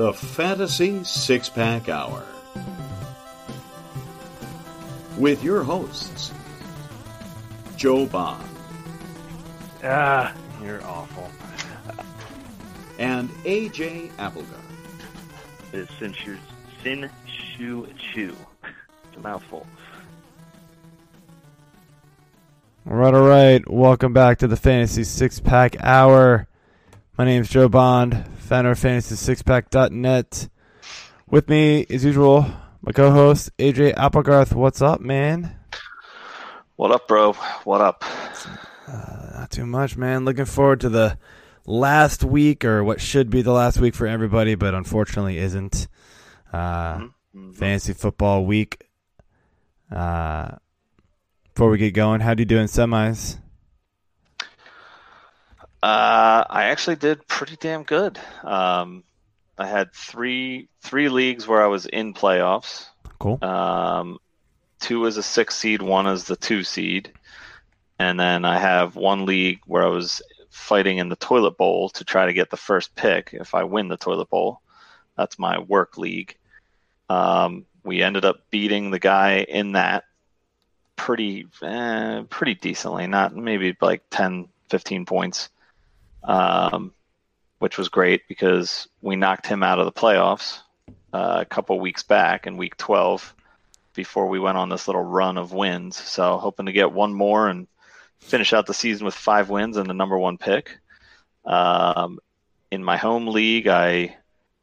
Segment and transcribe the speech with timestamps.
[0.00, 2.24] The Fantasy Six Pack Hour.
[5.18, 6.32] With your hosts,
[7.76, 8.42] Joe Bond
[9.84, 10.32] Ah,
[10.64, 11.30] you're awful.
[12.98, 14.56] and AJ Applegarth.
[15.74, 16.38] It's Sin Shu,
[16.82, 18.34] Sin Shu Chu.
[18.64, 19.66] It's a mouthful.
[22.88, 23.70] All right, all right.
[23.70, 26.46] Welcome back to the Fantasy Six Pack Hour.
[27.18, 30.48] My name is Joe Bond, founder of FantasySixPack.net.
[31.28, 32.44] With me, as usual,
[32.82, 34.52] my co-host AJ Applegarth.
[34.52, 35.56] What's up, man?
[36.74, 37.34] What up, bro?
[37.62, 38.04] What up?
[38.88, 40.24] Not too much, man.
[40.24, 41.16] Looking forward to the
[41.64, 45.86] last week, or what should be the last week for everybody, but unfortunately isn't.
[46.52, 47.54] Uh, Mhm.
[47.54, 48.88] fantasy football week.
[49.92, 50.56] Uh,
[51.54, 53.38] before we get going, how do you do in semis?
[55.82, 58.18] Uh, I actually did pretty damn good.
[58.44, 59.04] Um,
[59.56, 62.86] I had three three leagues where I was in playoffs.
[63.18, 63.42] Cool.
[63.42, 64.18] Um,
[64.80, 67.12] two as a six seed, one as the two seed,
[67.98, 72.04] and then I have one league where I was fighting in the toilet bowl to
[72.04, 73.30] try to get the first pick.
[73.32, 74.60] If I win the toilet bowl,
[75.16, 76.36] that's my work league.
[77.08, 80.04] Um, we ended up beating the guy in that
[80.96, 85.48] pretty eh, pretty decently, not maybe like 10, 15 points,
[86.24, 86.92] um,
[87.58, 90.60] which was great because we knocked him out of the playoffs
[91.12, 93.34] uh, a couple weeks back in week 12
[93.94, 95.96] before we went on this little run of wins.
[95.96, 97.66] So hoping to get one more and
[98.20, 100.78] finish out the season with five wins and the number one pick.
[101.44, 102.18] Um,
[102.70, 104.16] in my home league, I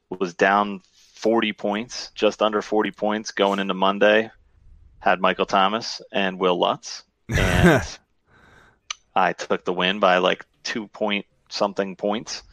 [0.10, 0.82] was down
[1.16, 4.32] 40 points, just under 40 points going into Monday.
[5.00, 7.84] Had Michael Thomas and Will Lutz, and
[9.16, 12.44] I took the win by like two point something points.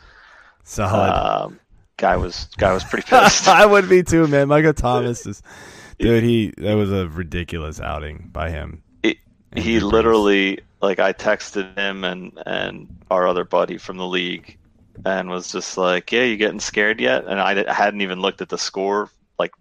[0.65, 1.10] Solid.
[1.10, 1.60] Um,
[1.97, 3.49] guy was guy was pretty pissed.
[3.49, 4.49] I would be too, man.
[4.49, 5.43] Michael Thomas is,
[5.99, 6.22] dude.
[6.22, 8.82] He that was a ridiculous outing by him.
[9.03, 9.19] It-
[9.55, 14.59] he literally like I texted him and and our other buddy from the league
[15.05, 18.49] and was just like, "Yeah, you getting scared yet?" And I hadn't even looked at
[18.49, 19.53] the score like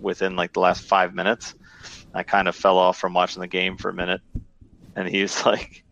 [0.00, 1.54] within like the last five minutes.
[2.14, 4.22] I kind of fell off from watching the game for a minute,
[4.96, 5.84] and he's like,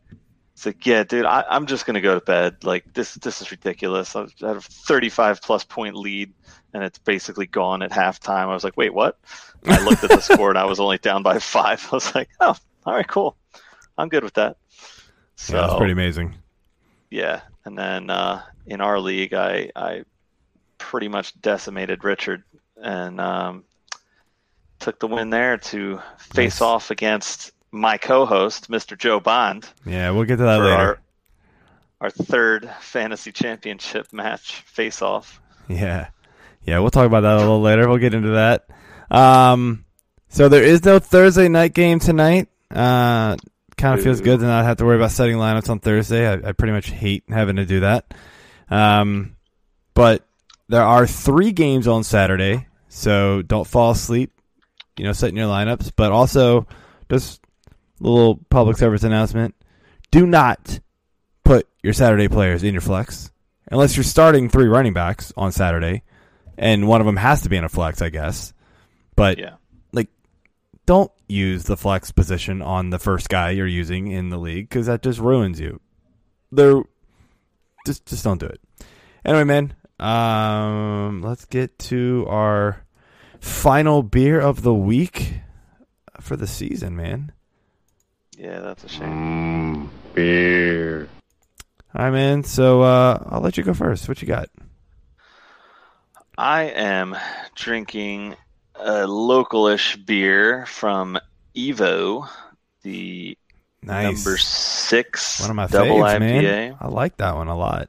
[0.57, 2.65] "It's like, yeah, dude, I, I'm just gonna go to bed.
[2.65, 4.17] Like this this is ridiculous.
[4.17, 6.33] I had a 35 plus point lead."
[6.73, 8.49] And it's basically gone at halftime.
[8.49, 9.19] I was like, "Wait, what?"
[9.67, 11.87] I looked at the score and I was only down by five.
[11.93, 12.55] I was like, "Oh,
[12.87, 13.37] all right, cool.
[13.99, 14.57] I'm good with that."
[15.37, 16.35] So yeah, that's pretty amazing.
[17.11, 20.05] yeah, and then uh, in our league, I I
[20.79, 22.43] pretty much decimated Richard
[22.83, 23.65] and um,
[24.79, 26.61] took the win there to face Nice.
[26.63, 28.97] off against my co-host, Mr.
[28.99, 30.73] Joe Bond, Yeah, we'll get to that later.
[30.75, 30.99] our
[32.01, 35.41] our third fantasy championship match face-off.
[35.69, 36.09] Yeah,
[36.65, 37.89] yeah, we'll talk about that a little later.
[37.89, 38.67] We'll get into that.
[39.11, 39.85] Um,
[40.29, 42.49] so there is no Thursday night game tonight.
[42.71, 43.37] Uh,
[43.79, 46.27] kind of feels good to not have to worry about setting lineups on Thursday.
[46.29, 48.13] I, I pretty much hate having to do that.
[48.69, 49.37] Um,
[49.95, 50.27] but
[50.69, 54.33] there are three games on Saturday, so don't fall asleep.
[54.99, 56.67] You know, setting your lineups, but also
[57.11, 57.41] just
[58.01, 59.55] little public service announcement:
[60.11, 60.81] do not
[61.45, 63.31] put your Saturday players in your flex
[63.71, 66.03] unless you're starting three running backs on Saturday,
[66.57, 68.53] and one of them has to be in a flex, I guess.
[69.15, 69.55] But Yeah,
[69.93, 70.09] like,
[70.85, 74.87] don't use the flex position on the first guy you're using in the league because
[74.87, 75.81] that just ruins you.
[76.53, 76.83] There,
[77.87, 78.61] just just don't do it.
[79.25, 82.85] Anyway, man, um, let's get to our
[83.41, 85.35] final beer of the week
[86.21, 87.33] for the season, man.
[88.37, 89.89] Yeah, that's a shame.
[90.15, 91.09] Beer.
[91.95, 92.45] All right, man.
[92.45, 94.09] So uh, I'll let you go first.
[94.09, 94.49] What you got?
[96.39, 97.17] I am
[97.55, 98.37] drinking
[98.75, 101.19] a localish beer from
[101.55, 102.29] Evo,
[102.83, 103.39] the
[103.83, 104.03] Nice.
[104.25, 106.21] number six One of my double faves, IPA.
[106.21, 106.77] man.
[106.81, 107.89] I like that one a lot.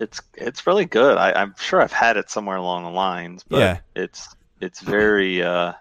[0.00, 1.16] It's it's really good.
[1.16, 3.78] I, I'm sure I've had it somewhere along the lines, but Yeah.
[3.94, 5.74] it's it's very uh,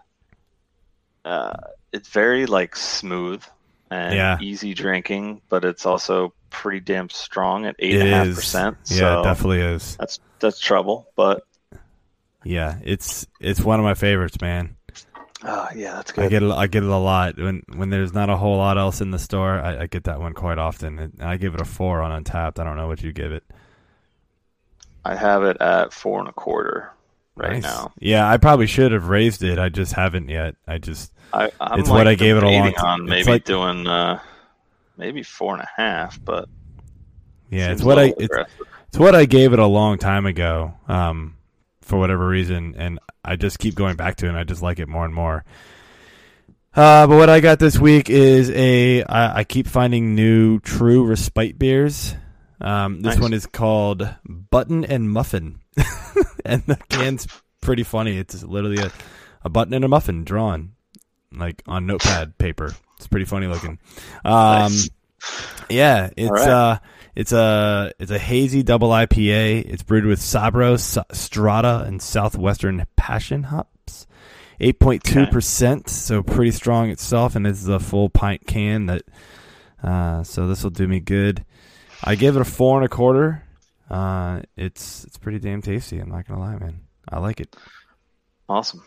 [1.26, 1.54] uh,
[1.92, 3.44] it's very like smooth
[3.94, 4.38] and Yeah.
[4.42, 8.36] easy drinking, but it's also pretty damn strong at eight It and a half is.
[8.36, 8.78] percent.
[8.86, 9.96] Yeah, So it definitely is.
[9.98, 11.08] that's that's trouble.
[11.16, 11.44] But
[12.44, 14.76] Yeah, it's it's one of my favorites, man.
[15.44, 16.26] uh, yeah, that's good.
[16.26, 18.78] I get it, I get it a lot when when there's not a whole lot
[18.78, 19.60] else in the store.
[19.60, 22.60] I, I get that one quite often, and I give it a four on Untappd.
[22.60, 23.44] I don't know what you give it
[25.06, 26.92] I have it at four and a quarter
[27.36, 27.64] right Nice.
[27.64, 27.92] now.
[28.00, 29.58] Yeah, I probably should have raised it.
[29.60, 30.56] I just haven't yet.
[30.68, 33.02] I just I, I'm It's like what I gave it a long debating t- on
[33.02, 34.20] it's maybe like- doing uh,
[34.98, 36.48] maybe four and a half, but
[37.50, 38.36] yeah, it's what I it's,
[38.90, 40.74] it's what I gave it a long time ago.
[40.88, 41.38] Um,
[41.82, 44.30] for whatever reason, and I just keep going back to it.
[44.30, 45.44] and I just like it more and more.
[46.76, 51.04] Uh, but what I got this week is a I, I keep finding new True
[51.06, 52.16] Respite beers.
[52.64, 53.22] Um, this Nice.
[53.22, 55.60] one is called Button and Muffin,
[56.46, 57.28] and the can's
[57.62, 58.18] pretty funny.
[58.18, 58.92] It's literally a,
[59.44, 60.74] a button and a muffin drawn
[61.32, 62.74] like on notepad paper.
[62.98, 63.80] It's pretty funny looking.
[64.24, 64.90] Um, Nice.
[65.70, 66.48] yeah, it's right.
[66.50, 66.80] uh,
[67.16, 69.66] it's a it's a hazy double IPA.
[69.70, 74.08] It's brewed with Sabro, Sa- Strata, and Southwestern Passion hops.
[74.62, 78.86] Eight point two percent, so pretty strong itself, and it's a full pint can.
[78.86, 79.02] That
[79.84, 81.44] uh, so this will do me good.
[82.04, 83.44] I give it a four and a quarter.
[83.90, 86.00] Uh, it's it's pretty damn tasty.
[86.00, 86.82] I'm not gonna lie, man.
[87.10, 87.56] I like it.
[88.50, 88.84] Awesome.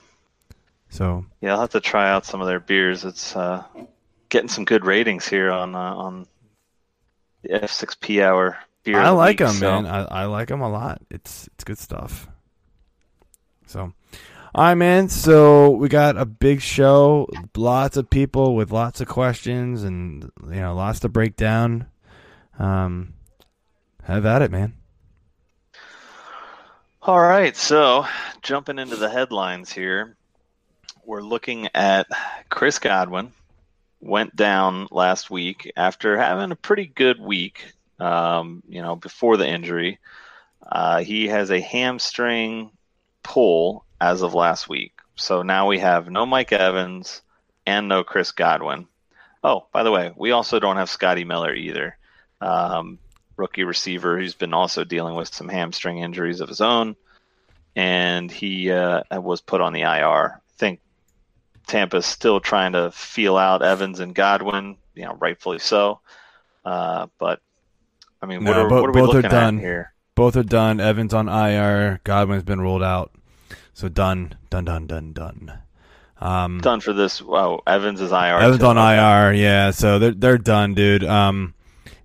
[0.89, 3.05] So Yeah, I'll have to try out some of their beers.
[3.05, 3.65] It's uh,
[4.29, 6.27] getting some good ratings here on uh, on
[7.43, 8.99] the F6P hour beer.
[8.99, 9.87] I like week, them, so- man.
[9.87, 11.03] I, I like them a lot.
[11.11, 12.29] It's it's good stuff.
[13.67, 13.93] So,
[14.55, 15.09] all right, man.
[15.09, 20.61] So we got a big show, lots of people with lots of questions, and you
[20.61, 21.87] know, lots to break down.
[22.59, 23.15] Um,
[24.03, 24.75] have at it, man.
[27.03, 28.07] All right, so
[28.43, 30.17] jumping into the headlines here,
[31.05, 32.09] we're looking at
[32.49, 33.33] Chris Godwin
[34.01, 37.73] went down last week after having a pretty good week.
[37.99, 39.99] Um, you know, before the injury,
[40.71, 42.71] uh, he has a hamstring
[43.23, 44.93] pull as of last week.
[45.15, 47.23] So now we have no Mike Evans
[47.67, 48.87] and no Chris Godwin.
[49.43, 51.97] Oh, by the way, we also don't have Scotty Miller either.
[52.41, 52.99] Um,
[53.37, 56.97] rookie receiver who's been also dealing with some hamstring injuries of his own,
[57.75, 60.35] and he uh, was put on the IR.
[60.37, 60.81] I think
[61.67, 66.01] Tampa's still trying to feel out Evans and Godwin, you know, rightfully so.
[66.65, 67.41] Uh, but
[68.23, 69.59] I mean, what are, bo- what are we both are done.
[69.59, 69.93] at here?
[70.15, 70.81] Both are done.
[70.81, 72.01] Evans on IR.
[72.05, 73.13] Godwin's been ruled out.
[73.75, 75.59] So done, done, done, done, done.
[76.19, 77.21] Um, Done for this.
[77.21, 78.39] Wow, Evans is IR.
[78.39, 78.67] Evans too.
[78.67, 79.71] on IR, yeah.
[79.71, 81.05] So they're they're done, dude.
[81.05, 81.53] Um,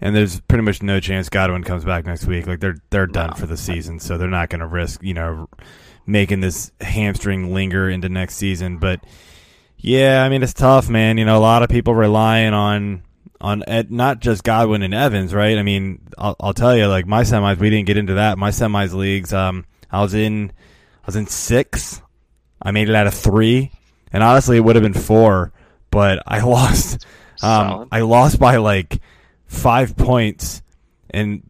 [0.02, 2.48] and there's pretty much no chance Godwin comes back next week.
[2.48, 3.36] Like they're they're done No.
[3.36, 5.48] for the season, so they're not going to risk you know
[6.06, 8.78] making this hamstring linger into next season.
[8.78, 9.02] But
[9.78, 11.18] yeah, I mean it's tough, man.
[11.18, 13.04] You know, a lot of people relying on
[13.40, 15.58] on Ed, not just Godwin and Evans, right?
[15.58, 18.38] I mean, I'll, I'll tell you, like my semis, we didn't get into that.
[18.38, 20.52] My semis leagues, um, I was in
[21.04, 22.02] I was in six.
[22.62, 23.72] I made it out of three,
[24.14, 25.52] and honestly, it would have been four,
[25.90, 27.06] but I lost.
[27.42, 29.02] Um, I lost by like
[29.52, 30.62] five points,
[31.10, 31.48] and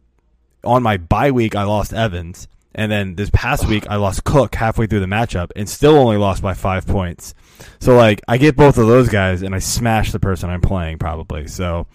[0.64, 4.54] on my bye week, I lost Evans, and then this past week, I lost Cook
[4.56, 7.32] halfway through the matchup, and still only lost by five points.
[7.78, 10.98] So like, I get both of those guys, and I smash the person I'm playing
[10.98, 11.46] probably.
[11.46, 11.86] So,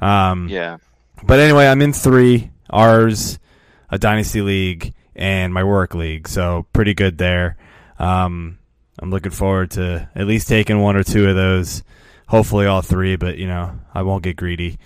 [0.00, 0.78] um, Yeah.
[1.22, 3.38] but anyway, I'm in three ours,
[3.90, 6.26] a dynasty league, and my work league.
[6.26, 7.56] So pretty good there.
[7.98, 8.58] Um,
[8.98, 11.82] I'm looking forward to at least taking one or two of those.
[12.28, 14.78] Hopefully all three, but you know I won't get greedy.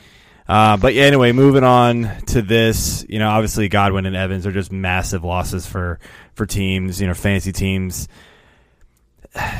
[0.46, 3.04] Uh, but yeah, anyway, moving on to this.
[3.08, 5.98] You know, obviously Godwin and Evans are just massive losses for
[6.34, 7.00] for teams.
[7.00, 8.08] You know, fantasy teams.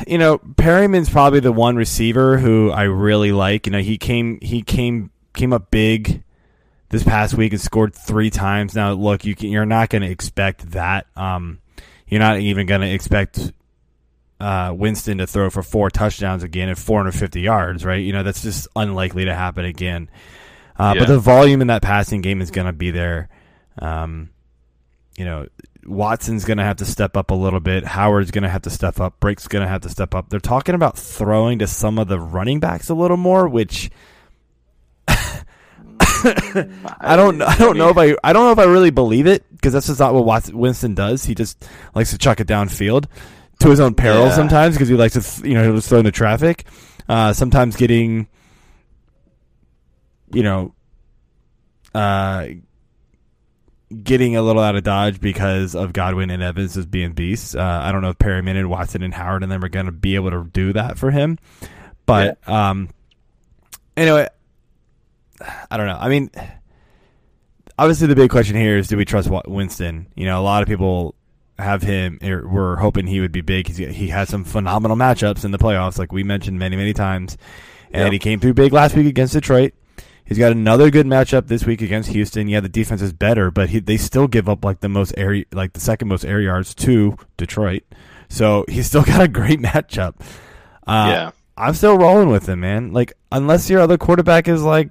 [0.07, 3.65] You know, Perriman's probably the one receiver who I really like.
[3.65, 6.23] You know, he came he came came up big
[6.89, 8.73] this past week and scored three times.
[8.73, 11.07] Now, look, you can, you're not going to expect that.
[11.17, 11.59] Um,
[12.07, 13.51] you're not even going to expect
[14.39, 18.03] uh, Winston to throw for four touchdowns again at 450 yards, right?
[18.03, 20.09] You know that's just unlikely to happen again.
[20.77, 21.01] Uh, Yeah.
[21.01, 23.29] But the volume in that passing game is going to be there.
[23.79, 24.29] Um,
[25.17, 25.47] you know,
[25.85, 27.85] Watson's going to have to step up a little bit.
[27.85, 29.19] Howard's going to have to step up.
[29.19, 30.29] Brate's going to have to step up.
[30.29, 33.89] They're talking about throwing to some of the running backs a little more, which
[35.07, 37.41] I don't.
[37.41, 38.15] I don't know if I.
[38.23, 40.95] I don't know if I really believe it because that's just not what Watson, Winston
[40.95, 41.23] does.
[41.23, 43.05] He just likes to chuck it downfield
[43.59, 44.35] to his own peril Yeah.
[44.35, 45.21] sometimes because he likes to.
[45.21, 46.65] th- You know, he'll just throw into traffic.
[47.07, 48.27] Uh, sometimes getting.
[50.35, 50.75] You know.
[51.93, 52.47] Uh,
[54.03, 57.55] getting a little out of dodge because of Godwin and Evans as being beasts.
[57.55, 59.91] Uh, I don't know if Perriman and Watson and Howard and them are going to
[59.91, 61.37] be able to do that for him,
[62.05, 62.89] but um,
[63.95, 64.27] anyway,
[65.69, 65.97] I don't know.
[65.99, 66.31] I mean,
[67.77, 70.07] obviously the big question here is do we trust Winston?
[70.15, 71.15] You know, a lot of people
[71.57, 72.19] have him.
[72.23, 73.67] Or we're hoping he would be big.
[73.67, 77.37] He's, he had some phenomenal matchups in the playoffs, like we mentioned many many times,
[77.91, 79.73] and he came through big last week against Detroit.
[80.25, 82.47] He's got another good matchup this week against Houston.
[82.47, 85.43] Yeah, the defense is better, but he, they still give up like the most air,
[85.51, 87.83] like the second most air yards to Detroit.
[88.27, 90.15] So he's still got a great matchup.
[90.87, 92.91] Uh, yeah, I'm still rolling with him, man.
[92.91, 94.89] Like unless your other quarterback is like,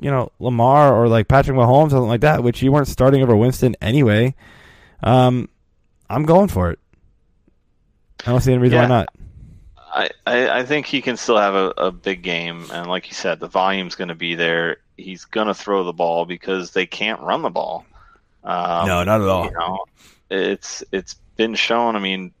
[0.00, 3.34] you know, Lamar or like Patrick Mahomes, something like that, which you weren't starting over
[3.34, 4.34] Winston anyway.
[5.02, 5.48] Um,
[6.08, 6.78] I'm going for it.
[8.24, 8.82] I don't see any reason yeah.
[8.82, 9.08] why not.
[9.94, 13.38] I, I, think he can still have a, a big game, and like you said,
[13.38, 14.78] the volume's going to be there.
[14.96, 17.86] He's going to throw the ball because they can't run the ball.
[18.42, 19.44] Um, no, not at all.
[19.44, 19.84] You know,
[20.30, 21.96] it's it's been shown.
[21.96, 22.32] I mean,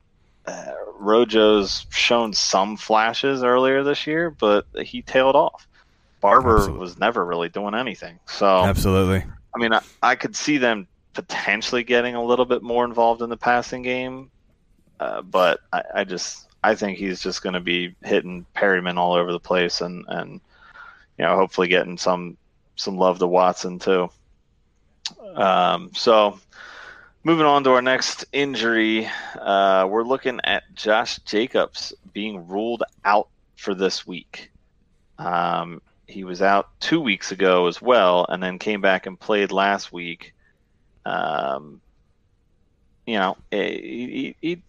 [0.46, 5.66] uh, Rojo's shown some flashes earlier this year, but he tailed off.
[6.20, 6.80] Barber Absolutely.
[6.80, 8.18] was never really doing anything.
[8.26, 9.24] So Absolutely.
[9.54, 13.30] I mean, I, I could see them potentially getting a little bit more involved in
[13.30, 14.30] the passing game,
[14.98, 19.12] uh, but I, I, just I think he's just going to be hitting Perriman all
[19.12, 20.40] over the place and and
[21.18, 22.38] you know hopefully getting some
[22.74, 24.08] some love to Watson too.
[25.34, 26.40] Um, so
[27.22, 33.28] moving on to our next injury, uh, we're looking at Josh Jacobs being ruled out
[33.56, 34.50] for this week.
[35.18, 39.52] Um, he was out two weeks ago as well, and then came back and played
[39.52, 40.32] last week.
[41.04, 41.82] Um,
[43.06, 44.62] you know, he, he, he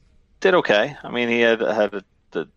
[0.46, 0.96] did okay.
[1.04, 2.48] I mean, he had had a, the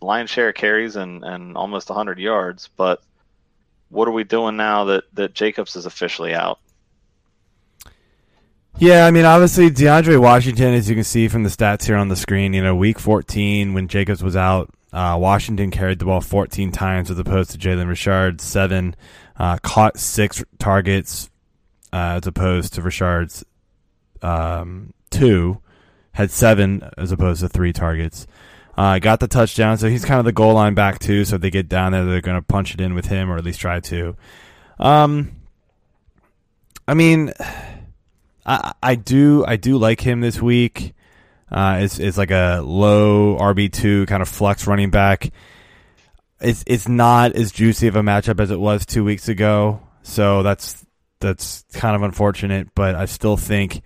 [0.00, 2.70] lion's share of carries and, and almost 100 yards.
[2.74, 3.02] But
[3.90, 6.58] what are we doing now that, that Jacobs is officially out?
[8.78, 12.08] Yeah, I mean, obviously DeAndre Washington, as you can see from the stats here on
[12.08, 16.22] the screen, you know, week 14 when Jacobs was out, uh, Washington carried the ball
[16.22, 18.96] 14 times as opposed to Jalen Richard, seven,
[19.36, 21.28] uh, caught six targets
[21.92, 23.44] uh, as opposed to Richard's
[24.22, 25.60] um, two
[26.14, 28.26] had seven as opposed to three targets.
[28.76, 31.24] Uh, got the touchdown, so he's kind of the goal line back too.
[31.24, 33.36] So if they get down there, they're going to punch it in with him, or
[33.36, 34.16] at least try to.
[34.78, 35.42] Um,
[36.88, 37.32] I mean,
[38.46, 40.94] I I do I do like him this week.
[41.50, 45.30] Uh, it's it's like a low RB two kind of flex running back.
[46.40, 50.42] It's it's not as juicy of a matchup as it was two weeks ago, so
[50.42, 50.84] that's
[51.20, 52.68] that's kind of unfortunate.
[52.74, 53.82] But I still think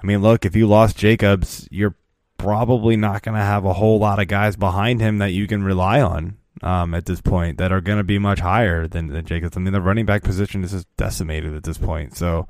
[0.00, 1.96] I mean, look, if you lost Jacobs, you're
[2.36, 5.62] probably not going to have a whole lot of guys behind him that you can
[5.62, 9.24] rely on um, at this point that are going to be much higher than, than
[9.24, 9.56] Jacobs.
[9.56, 12.16] I mean, the running back position is just decimated at this point.
[12.16, 12.46] So,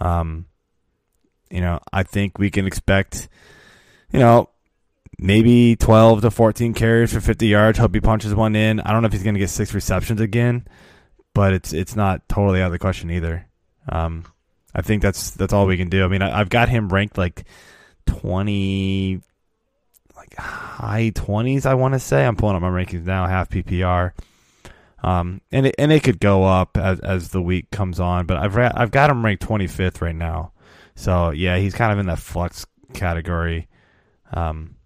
[0.00, 0.46] um,
[1.50, 3.28] you know, I think we can expect,
[4.12, 4.50] you know,
[5.18, 7.78] maybe 12 to 14 carries for 50 yards.
[7.78, 8.80] Hope he punches one in.
[8.80, 10.66] I don't know if he's going to get six receptions again,
[11.34, 13.46] but it's it's not totally out of the question either.
[13.88, 14.24] Um,
[14.76, 16.04] I think that's that's all we can do.
[16.04, 17.44] I mean, I, have got him ranked like
[18.04, 19.22] twenty,
[20.14, 21.64] like high twenties.
[21.64, 24.12] I want to say I'm pulling up my rankings now, half PPR.
[25.02, 28.36] Um, and it, and it could go up as as the week comes on, but
[28.36, 30.52] I've ra- I've got him ranked 25th right now.
[30.94, 33.68] So yeah, he's kind of in that flux category.
[34.34, 34.76] Um,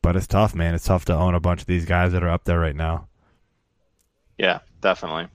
[0.00, 0.74] but it's tough, man.
[0.74, 3.08] It's tough to own a bunch of these guys that are up there right now.
[4.38, 5.28] Yeah, definitely.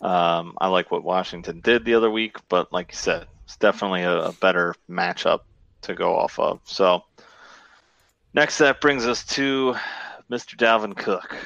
[0.00, 4.02] Um, I like what Washington did the other week, but like you said, it's definitely
[4.02, 5.40] a, a better matchup
[5.82, 6.60] to go off of.
[6.64, 7.04] So
[8.32, 9.74] next, that brings us to
[10.30, 10.56] Mr.
[10.56, 11.36] Dalvin Cook.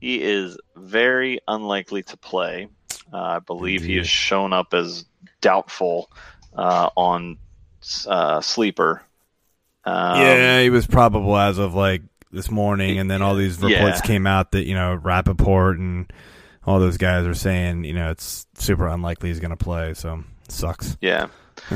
[0.00, 2.68] He is very unlikely to play.
[3.12, 5.04] Uh, I believe he has shown up as
[5.40, 6.10] doubtful
[6.54, 7.38] uh, on
[8.06, 9.02] uh, sleeper.
[9.84, 14.00] Um, yeah, he was probable as of like this morning, and then all these reports
[14.00, 14.06] yeah.
[14.06, 16.12] came out that you know Rapoport and
[16.68, 19.94] all those guys are saying, you know, it's super unlikely he's going to play.
[19.94, 20.98] So sucks.
[21.00, 21.28] Yeah,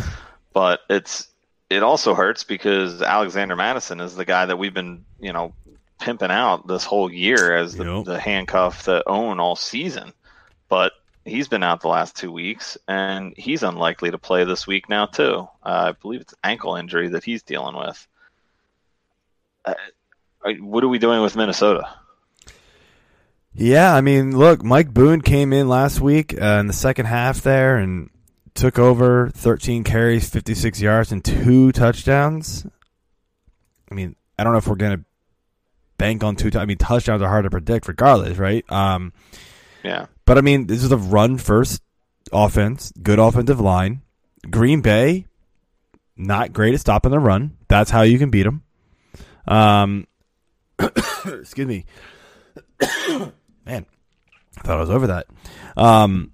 [0.53, 1.29] but it's
[1.71, 5.55] it also hurts because Alexander Mattison is the guy that we've been, you know,
[5.99, 8.05] pimping out this whole year as the, yep.
[8.05, 10.13] the handcuff that own all season.
[10.69, 10.93] But
[11.25, 15.07] he's been out the last two weeks, and he's unlikely to play this week now
[15.07, 15.49] too.
[15.63, 18.07] Uh, I believe it's ankle injury that he's dealing with.
[19.65, 19.75] Uh,
[20.61, 21.89] what are we doing with Minnesota?
[23.55, 27.43] Yeah, I mean, look, Mike Boone came in last week uh, in the second half
[27.43, 28.09] there and
[28.55, 32.67] took over 13 carries, 56 yards, and two touchdowns.
[33.91, 35.05] I mean, I don't know if we're going to
[35.99, 36.51] bank on two.
[36.51, 38.65] T- I mean, touchdowns are hard to predict, regardless, right?
[38.73, 39.13] Um,
[39.85, 40.07] yeah.
[40.25, 41.83] But I mean, this is a run first
[42.33, 44.01] offense, good offensive line.
[44.51, 45.27] Green Bay,
[46.17, 47.59] not great at stopping the run.
[47.69, 48.63] That's how you can beat them.
[49.47, 50.07] Um,
[51.27, 51.85] excuse me
[53.65, 53.87] man.
[54.59, 55.27] I thought I was over that.
[55.77, 56.33] Um,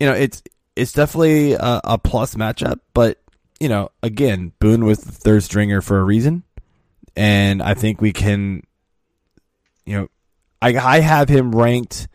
[0.00, 0.42] you know, it's
[0.76, 3.18] it's definitely a, a plus matchup, but
[3.60, 6.42] you know, again, Boone was the third stringer for a reason,
[7.16, 8.62] and I think we can,
[9.86, 10.08] you know,
[10.60, 12.08] I I have him ranked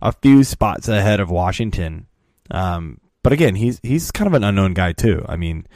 [0.00, 2.06] a few spots ahead of Washington.
[2.50, 5.24] Um, but again, he's he's kind of an unknown guy too.
[5.28, 5.66] I mean,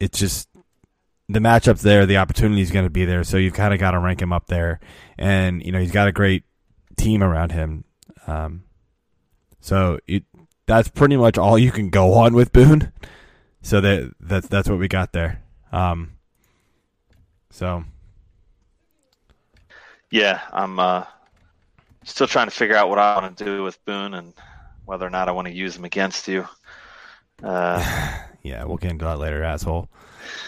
[0.00, 0.48] it's just
[1.28, 3.90] the matchups there, the opportunity is going to be there, so you've kind of got
[3.90, 4.80] to rank him up there.
[5.18, 6.44] And you know, he's got a great
[6.96, 7.84] team around him.
[8.26, 8.64] Um,
[9.60, 10.24] so it,
[10.66, 12.92] that's pretty much all you can go on with Boone.
[13.62, 15.42] So that that's that's what we got there.
[15.72, 16.12] Um,
[17.50, 17.84] so
[20.10, 21.04] yeah, I'm uh,
[22.04, 24.32] still trying to figure out what I want to do with Boone and
[24.84, 26.46] whether or not I want to use him against you.
[27.42, 27.82] Uh,
[28.42, 29.88] yeah, we'll get into that later, asshole.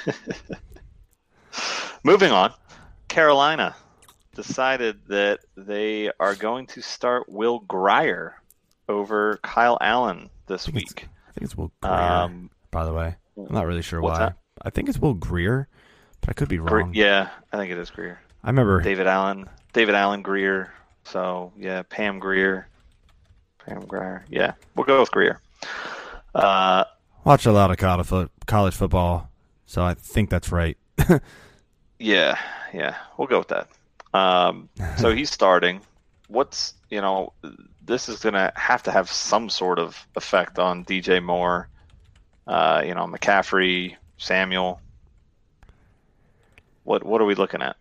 [2.04, 2.52] Moving on,
[3.08, 3.74] Carolina
[4.42, 8.40] decided that they are going to start Will Grier
[8.88, 11.08] over Kyle Allen this I week.
[11.28, 13.16] I think it's Will Greer, Um, by the way.
[13.36, 14.18] I'm not really sure why.
[14.20, 14.36] that?
[14.62, 15.66] I think it's Will Greer,
[16.20, 16.92] but I could be Gre- wrong.
[16.94, 18.20] yeah, I think it is Greer.
[18.44, 18.80] I remember.
[18.80, 20.72] David Allen, David Allen Greer.
[21.04, 22.68] So yeah, Pam Greer,
[23.66, 24.24] Pam Greer.
[24.30, 25.40] Yeah, we'll go with Greer.
[26.34, 26.84] Uh,
[27.24, 27.76] Watch a lot of
[28.46, 29.30] college football,
[29.66, 30.78] so I think that's right.
[32.00, 32.38] Yeah,
[32.72, 33.66] yeah, we'll go with that.
[34.14, 35.80] Um, so he's starting.
[36.28, 37.32] What's you know,
[37.84, 41.68] this is gonna have to have some sort of effect on DJ Moore.
[42.46, 44.80] Uh, you know, McCaffrey, Samuel.
[46.84, 47.76] What what are we looking at?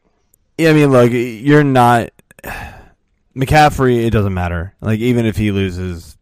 [0.58, 2.10] Yeah, I mean, like you're not
[3.36, 4.06] McCaffrey.
[4.06, 4.74] It doesn't matter.
[4.82, 6.18] Like even if he loses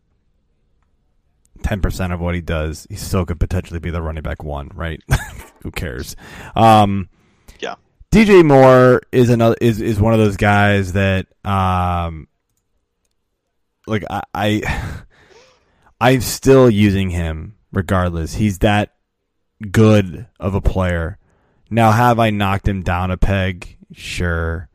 [1.64, 4.70] ten percent of what he does, he still could potentially be the running back one,
[4.76, 5.02] right?
[5.64, 6.16] Who cares?
[6.56, 7.10] Um,
[7.60, 7.76] Yeah.
[8.16, 12.30] DJ Moore is another is is one of those guys that um,
[13.88, 15.04] like I, I
[16.00, 18.36] I'm still using him regardless.
[18.36, 18.94] He's that
[19.70, 21.18] good of a player.
[21.70, 23.78] Now, have I knocked him down a peg?
[23.92, 24.70] Sure.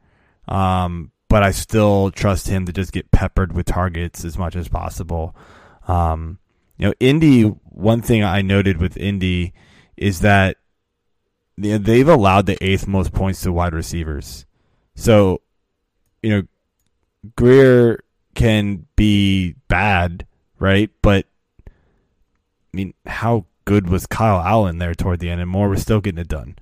[0.46, 4.68] Um, but I still trust him to just get peppered with targets as much as
[4.68, 5.34] possible.
[5.88, 6.40] Um,
[6.76, 9.54] you know, Indy, one thing I noted with Indy
[9.96, 10.58] is that
[11.60, 14.46] they've allowed the eighth most points to wide receivers.
[14.94, 15.40] So,
[16.22, 16.42] you know,
[17.36, 18.02] Grier
[18.34, 20.26] can be bad,
[20.58, 20.90] right?
[21.02, 21.26] But
[21.66, 25.40] I mean, how good was Kyle Allen there toward the end?
[25.40, 26.56] And Moore was still getting it done.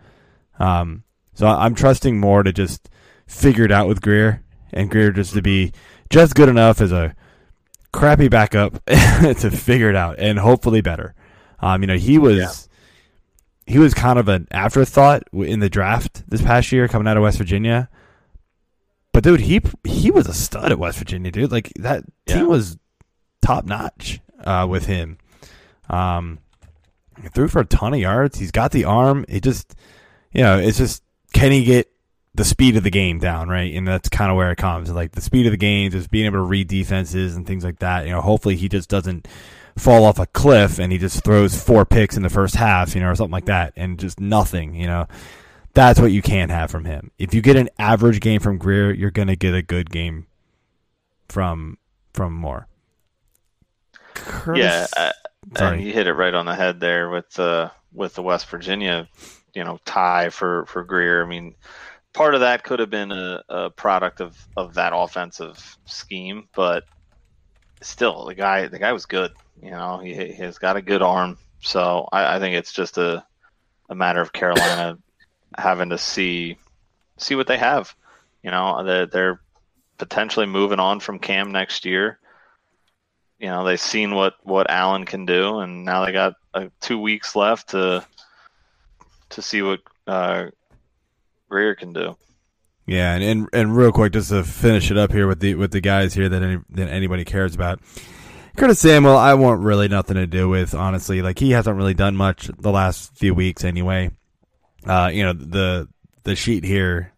[0.59, 2.89] Um, so I'm trusting Moore to just
[3.27, 5.73] figure it out with Grier, and Grier just to be
[6.11, 7.15] just good enough as a
[7.93, 11.15] crappy backup to figure it out, and hopefully better.
[11.61, 12.68] Um, you know, he was Yeah.
[13.69, 17.23] He was kind of an afterthought in the draft this past year, coming out of
[17.23, 17.89] West Virginia.
[19.13, 21.53] But dude, he he was a stud at West Virginia, dude.
[21.53, 22.37] Like that Yeah.
[22.39, 22.79] team was
[23.43, 25.19] top notch uh, with him.
[25.91, 26.39] Um,
[27.35, 28.39] threw for a ton of yards.
[28.39, 29.25] He's got the arm.
[29.29, 29.75] It just,
[30.33, 31.03] you know, it's just
[31.33, 31.91] can he get
[32.35, 33.75] the speed of the game down, right?
[33.75, 34.91] And that's kind of where it comes.
[34.91, 37.81] Like the speed of the game, just being able to read defenses and things like
[37.81, 38.07] that.
[38.07, 39.27] You know, hopefully he just doesn't
[39.81, 43.01] fall off a cliff and he just throws four picks in the first half, you
[43.01, 45.07] know, or something like that, and just nothing, you know.
[45.75, 47.11] That's what you can't have from him.
[47.19, 50.27] If you get an average game from Grier, you're gonna get a good game
[51.29, 51.79] from
[52.13, 52.67] from Moore.
[54.15, 55.13] Curtis, Yeah, uh,
[55.57, 55.83] Sorry.
[55.85, 59.09] you hit it right on the head there with the with the West Virginia,
[59.55, 61.23] you know, tie for for Grier.
[61.25, 61.55] I mean,
[62.13, 66.85] part of that could have been a, a product of of that offensive scheme, but
[67.83, 69.33] still, the guy the guy was good.
[69.63, 72.99] You know, he, he has got a good arm, so I, I think it's just
[72.99, 73.25] a
[73.91, 74.99] a matter of Carolina
[75.59, 76.57] having to see
[77.17, 77.95] see what they have.
[78.43, 79.41] You know, they're, they're
[79.99, 82.19] potentially moving on from Cam next year
[83.39, 86.99] you know they've seen what what Allen can do, and now they got uh, two
[86.99, 88.05] weeks left to
[89.31, 90.47] to see what uh,
[91.49, 92.17] Grier can do.
[92.87, 95.71] Yeah, and, and and real quick, just to finish it up here with the with
[95.71, 97.81] the guys here that any, that anybody cares about.
[98.59, 101.23] Curtis Samuel, I want really nothing to do with honestly.
[101.23, 104.11] Like he hasn't really done much the last few weeks anyway.
[104.85, 105.89] Uh, you know the
[106.25, 107.13] the sheet here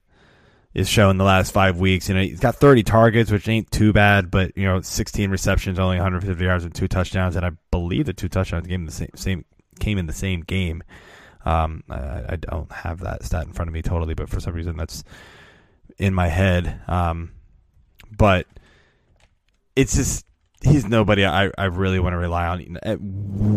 [0.75, 2.11] is showing the last five weeks.
[2.11, 5.79] You know he's got 30 targets, which ain't too bad, but you know 16 receptions,
[5.79, 8.93] only 150 yards and two touchdowns, and I believe the two touchdowns came in the
[8.93, 9.47] same same
[9.79, 10.83] came in the same game.
[11.47, 14.53] Um, I, I don't have that stat in front of me totally, but for some
[14.53, 15.05] reason that's
[15.97, 16.83] in my head.
[16.87, 17.33] Um,
[18.15, 18.47] but
[19.75, 20.27] it's just
[20.63, 22.79] he's nobody I, I really want to rely on.
[22.83, 22.99] At,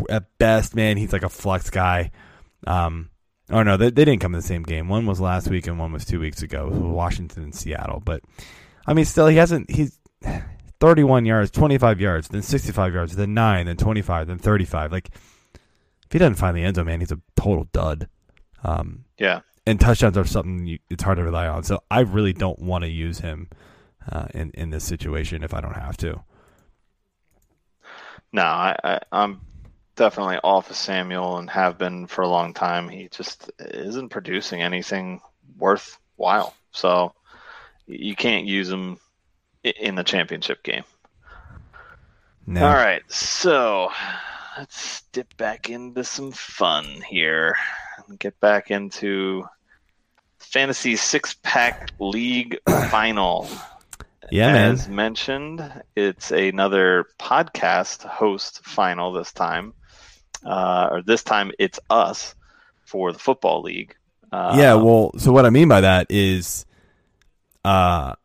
[0.10, 2.12] at best, man, he's like a flex guy.
[2.66, 3.10] Um,
[3.50, 4.88] oh no, they, they didn't come in the same game.
[4.90, 6.70] One was last week and one was two weeks ago.
[6.70, 8.02] Washington and Seattle.
[8.04, 8.22] But
[8.88, 9.70] I mean, still, he hasn't.
[9.72, 10.00] He's
[10.80, 14.92] 31 yards, 25 yards, then 65 yards, then 9, then 25, then 35.
[14.92, 18.10] Like, if he doesn't find the end zone, man, he's a total dud.
[18.64, 19.42] Um, Yeah.
[19.66, 21.64] and touchdowns are something you, it's hard to rely on.
[21.64, 23.50] So I really don't want to use him
[24.12, 26.22] uh, in in this situation if I don't have to.
[28.34, 29.42] No, I, I, I'm
[29.96, 32.90] definitely off of Samuel and have been for a long time.
[32.90, 35.22] He just isn't producing anything
[35.58, 36.56] worthwhile.
[36.72, 37.14] So
[37.86, 38.98] you can't use him
[39.64, 40.84] in the championship game.
[42.46, 42.66] No.
[42.66, 43.90] All right, so
[44.58, 47.56] let's dip back into some fun here.
[48.08, 49.46] And get back into
[50.40, 52.58] fantasy six pack league
[52.90, 53.48] final.
[54.34, 54.72] Yeah, man.
[54.72, 59.74] As mentioned, it's another podcast host final this time.
[60.44, 62.34] Uh, or this time it's us
[62.84, 63.96] for the football league.
[64.32, 66.66] Uh, yeah, well, so what I mean by that is,
[67.64, 68.16] uh,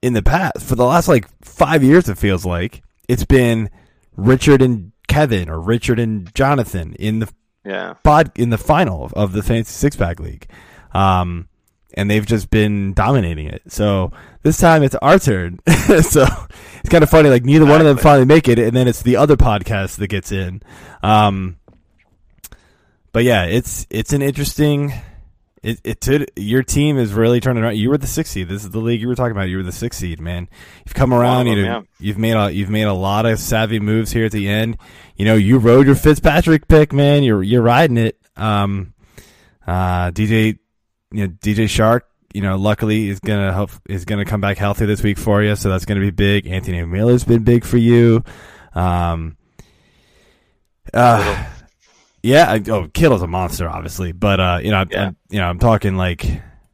[0.00, 3.68] in the past, for the last like five years, it feels like it's been
[4.16, 7.28] Richard and Kevin or Richard and Jonathan in the
[7.64, 10.46] yeah, pod in the final of the fantasy six pack league,
[10.92, 11.48] um,
[11.94, 13.62] and they've just been dominating it.
[13.68, 15.60] So this time it's our turn.
[15.66, 16.26] so
[16.80, 17.28] it's kind of funny.
[17.28, 20.08] Like neither one of them finally make it, and then it's the other podcast that
[20.08, 20.62] gets in.
[21.02, 21.58] Um,
[23.12, 24.92] but yeah, it's it's an interesting.
[25.62, 27.76] It, it did, your team is really turning around.
[27.76, 28.48] You were the sixth seed.
[28.48, 29.50] This is the league you were talking about.
[29.50, 30.48] You were the sixth seed, man.
[30.86, 31.48] You've come around.
[31.48, 34.32] of you know, you've made a you've made a lot of savvy moves here at
[34.32, 34.78] the end.
[35.16, 37.24] You know, you rode your Fitzpatrick pick, man.
[37.24, 38.18] You're you're riding it.
[38.36, 38.94] Um,
[39.66, 40.58] uh, DJ,
[41.12, 42.02] you know, DJ Chark.
[42.32, 45.56] You know, luckily is gonna help is gonna come back healthy this week for you,
[45.56, 46.46] so that's gonna be big.
[46.46, 48.22] Anthony Miller's been big for you.
[48.72, 49.36] Um,
[50.94, 51.44] uh,
[52.22, 55.02] yeah, I, oh, Kittle's a monster, obviously, but uh, you know, I'm, Yeah.
[55.04, 56.24] I'm- you know, I'm talking like,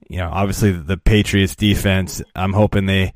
[0.08, 2.22] you know, obviously the Patriots defense.
[2.34, 3.12] I'm hoping they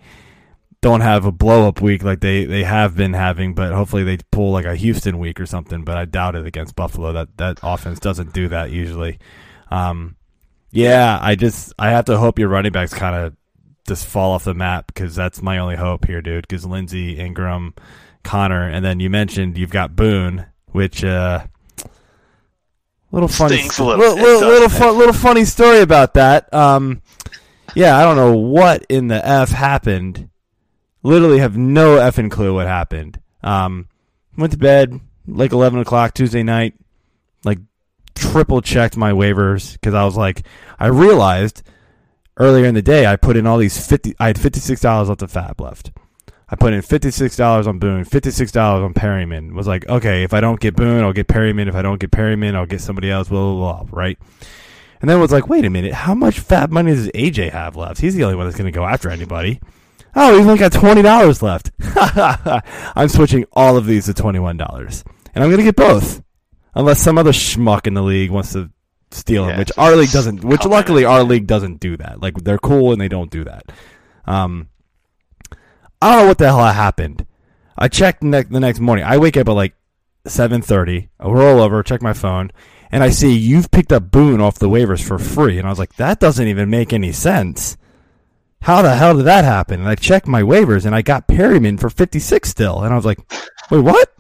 [0.83, 4.19] don't have a blow up week like they, they have been having, but hopefully they
[4.31, 5.85] pull like a Houston week or something.
[5.85, 7.13] But I doubt it against Buffalo.
[7.13, 9.19] That that offense doesn't do that usually.
[9.71, 10.17] Um,
[10.71, 13.37] yeah, I just I have to hope your running backs kind of
[13.87, 16.47] just fall off the map because that's my only hope here, dude.
[16.47, 17.75] Because Lindsay, Ingram,
[18.23, 21.45] Connor, and then you mentioned you've got Boone, which uh,
[23.11, 23.99] little funny, Stinks a little.
[23.99, 26.53] little, little, little, fun, little funny story about that.
[26.55, 27.03] Um,
[27.75, 30.29] yeah, I don't know what in the f happened.
[31.03, 33.21] Literally have no effing clue what happened.
[33.43, 33.89] Um,
[34.37, 36.75] went to bed like eleven o'clock Tuesday night.
[37.43, 37.59] Like
[38.21, 40.47] triple checked my waivers because I was like,
[40.79, 41.63] I realized
[42.37, 44.15] earlier in the day I put in all these fifty.
[44.21, 45.93] I had fifty six dollars left of FAAB left.
[46.49, 49.53] I put in fifty six dollars on Boone, fifty six dollars on Perriman.
[49.53, 51.69] Was like, okay, if I don't get Boone, I'll get Perriman.
[51.69, 53.29] If I don't get Perriman, I'll get somebody else.
[53.29, 53.89] Blah blah blah.
[53.99, 54.19] Right.
[55.01, 58.01] And then was like, wait a minute, how much FAAB money does AJ have left?
[58.01, 59.61] He's the only one that's going to go after anybody.
[60.15, 61.71] Oh, he's only got twenty dollars left.
[62.95, 65.05] I'm switching all of these to twenty one dollars,
[65.35, 66.23] and I'm going to get both,
[66.75, 68.71] unless some other schmuck in the league wants to
[69.11, 70.45] steal him, Yeah, which our league doesn't.
[70.45, 72.21] Which luckily our league doesn't do that.
[72.21, 73.65] Like they're cool and they don't do that.
[74.25, 74.69] Um,
[76.03, 77.27] I don't know what the hell happened.
[77.77, 79.05] I checked ne- the next morning.
[79.05, 79.75] I wake up at like
[80.27, 81.11] seven thirty.
[81.19, 82.51] I roll over, check my phone,
[82.93, 85.59] and I see you've picked up Boone off the waivers for free.
[85.59, 87.77] And I was like, that doesn't even make any sense.
[88.63, 89.81] How the hell did that happen?
[89.81, 92.83] And I checked my waivers, and I got Perriman for fifty six still.
[92.83, 93.19] And I was like,
[93.71, 94.13] wait, what?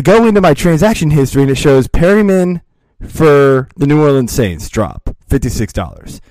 [0.00, 2.62] I go into my transaction history, and it shows Perriman
[3.06, 6.22] for the New Orleans Saints drop fifty six dollars.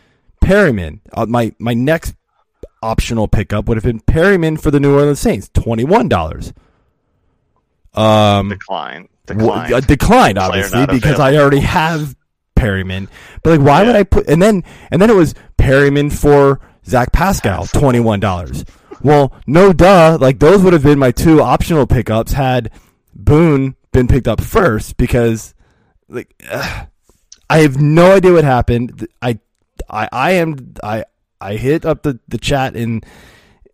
[0.43, 2.15] Perriman, uh, my my next
[2.81, 6.51] optional pickup would have been Perriman for the New Orleans Saints, twenty one dollars.
[7.93, 9.71] Um, decline, decline.
[9.71, 12.15] uh, declined obviously because I already have
[12.55, 13.07] Perriman.
[13.43, 14.27] But like, why would I put?
[14.27, 18.65] And then and then it was Perriman for Zach Pascal, twenty one dollars.
[19.03, 20.17] Well, no duh.
[20.19, 22.71] Like those would have been my two optional pickups had
[23.23, 25.53] Boone been picked up first because
[26.07, 26.87] like ugh,
[27.49, 29.07] I have no idea what happened.
[29.21, 29.39] I
[29.89, 31.05] I I am I
[31.41, 33.01] I hit up the the chat in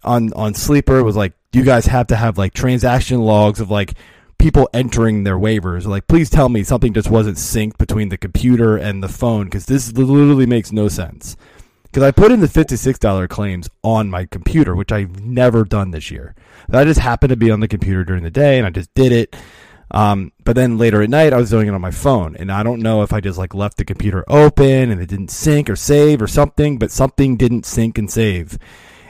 [0.04, 3.94] on on sleeper was like you guys have to have like transaction logs of like
[4.38, 8.78] people entering their waivers like please tell me something just wasn't synced between the computer
[8.78, 11.36] and the phone because this literally makes no sense
[11.96, 16.12] because i put in the $56 claims on my computer which i've never done this
[16.12, 16.36] year
[16.68, 19.14] that just happened to be on the computer during the day and i just did
[19.14, 19.34] it
[19.92, 22.64] um, but then later at night, I was doing it on my phone, and I
[22.64, 25.76] don't know if I just like left the computer open and it didn't sync or
[25.76, 28.58] save or something, but something didn't sync and save.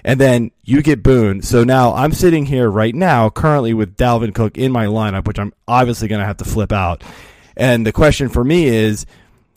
[0.03, 1.41] And then you get Boone.
[1.41, 5.39] So now I'm sitting here right now, currently with Dalvin Cook in my lineup, which
[5.39, 7.05] I'm obviously going to have to flip out.
[7.55, 9.05] And the question for me is,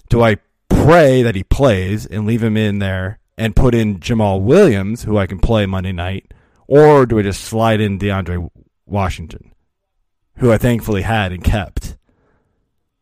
[0.08, 0.36] do I
[0.68, 5.16] pray that he plays and leave him in there and put in Jamaal Williams, who
[5.18, 6.32] I can play Monday night,
[6.66, 8.50] or do I just slide in DeAndre
[8.86, 9.52] Washington,
[10.36, 11.96] who I thankfully had and kept?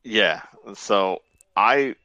[0.05, 0.43] Yeah.
[0.75, 1.23] So
[1.57, 1.97] I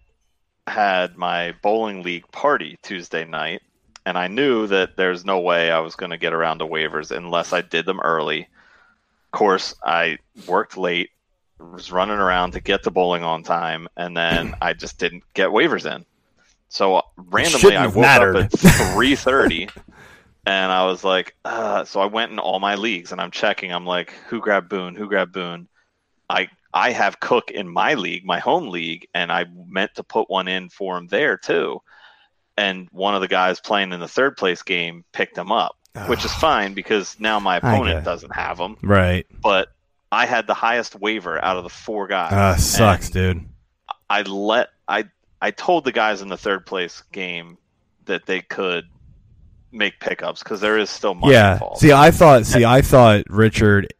[0.67, 3.61] had my bowling league party Tuesday night,
[4.05, 7.15] and I knew that there's no way I was going to get around to waivers
[7.15, 8.41] unless I did them early.
[8.41, 11.09] Of course, I worked late,
[11.61, 15.49] was running around to get to bowling on time, and then I just didn't get
[15.49, 16.05] waivers in.
[16.69, 18.35] So uh, randomly, I woke mattered.
[18.37, 18.51] up at
[18.93, 19.69] three thirty,
[20.45, 23.71] and I was like, uh, so I went in all my leagues, and I'm checking.
[23.71, 24.95] I'm like, who grabbed Boone?
[24.95, 25.67] Who grabbed Boone?
[26.29, 30.29] I I have Cook in my league, my home league, and I meant to put
[30.29, 31.81] one in for him there too.
[32.57, 36.23] And one of the guys playing in the third place game picked him up, which
[36.25, 38.77] is fine because now my opponent doesn't have him.
[38.81, 39.25] Right.
[39.41, 39.69] But
[40.11, 42.33] I had the highest waiver out of the four guys.
[42.33, 43.45] Uh, sucks, dude.
[44.09, 45.05] I let I
[45.41, 47.57] I told the guys in the third place game
[48.05, 48.85] that they could
[49.71, 51.53] make pickups because there is still money Yeah.
[51.53, 51.79] involved.
[51.79, 52.45] See, I thought.
[52.45, 53.93] See, I thought Richard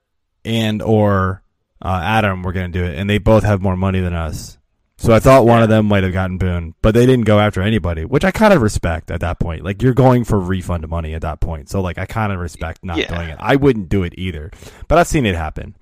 [0.43, 1.43] and or
[1.82, 4.58] uh, Adam were going to do it, and they both have more money than us.
[4.97, 7.60] So I thought one of them might have gotten Boone, but they didn't go after
[7.63, 9.63] anybody, which I kind of respect at that point.
[9.63, 12.84] Like you're going for refund money at that point, so like I kind of respect
[12.84, 13.15] not Yeah.
[13.15, 13.38] doing it.
[13.39, 14.52] I wouldn't do it either,
[14.88, 15.76] but I've seen it happen.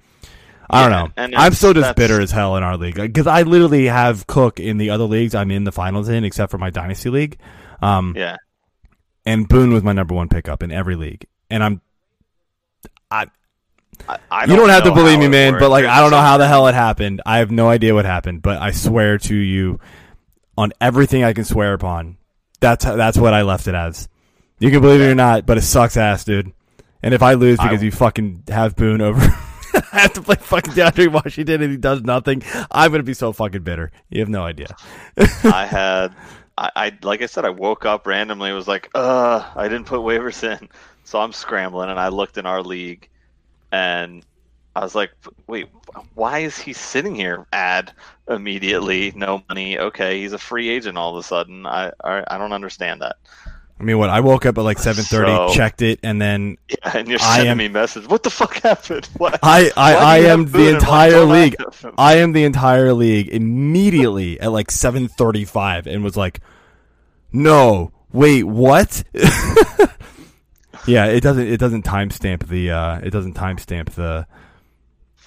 [0.70, 1.14] I don't know.
[1.18, 4.60] and I'm still just bitter as hell in our league because I literally have Cook
[4.60, 7.38] in the other leagues I'm in the finals in, except for my dynasty league.
[7.82, 8.36] Um, yeah.
[9.26, 11.82] and Boone was my number one pickup in every league, and I'm
[13.12, 13.26] I,
[14.32, 16.48] I you don't have to believe me, man, but like I don't know how the
[16.48, 17.22] hell it happened.
[17.26, 19.80] I have no idea what happened, but I swear to you
[20.58, 22.18] on everything I can swear upon,
[22.60, 24.08] that's that's what I left it as.
[24.60, 26.52] You can believe it or not, but it sucks ass, dude.
[27.02, 29.22] And if I lose because I- you fucking have Boone over
[29.94, 33.32] I have to play fucking DeAndre Washington and he does nothing, I'm gonna be so
[33.32, 33.92] fucking bitter.
[34.10, 34.76] You have no idea.
[35.44, 36.16] I had,
[36.58, 38.52] I, I like I said, I woke up randomly.
[38.52, 40.70] Was like, uh, I didn't put waivers in,
[41.04, 43.10] so I'm scrambling, and I looked in our league,
[43.72, 44.26] and
[44.76, 45.12] I was like,
[45.48, 45.68] wait,
[46.16, 47.46] why is he sitting here?
[47.52, 47.94] Add
[48.30, 49.80] immediately, no money.
[49.80, 51.66] Okay, he's a free agent all of a sudden.
[51.66, 53.18] I, I, I don't understand that.
[53.80, 54.10] I mean, what?
[54.10, 57.20] I woke up at like seven thirty, So- checked it, and then Yeah, and you're
[57.22, 58.08] I am- me message.
[58.08, 59.08] What the fuck happened?
[59.18, 59.40] What?
[59.42, 61.56] I, I, I am the Boone and why entire league.
[61.98, 66.42] I am the entire league immediately at like 7:35 and was like,
[67.32, 69.04] "No, wait, what?"
[70.88, 74.26] yeah, it doesn't it doesn't timestamp the uh it doesn't timestamp the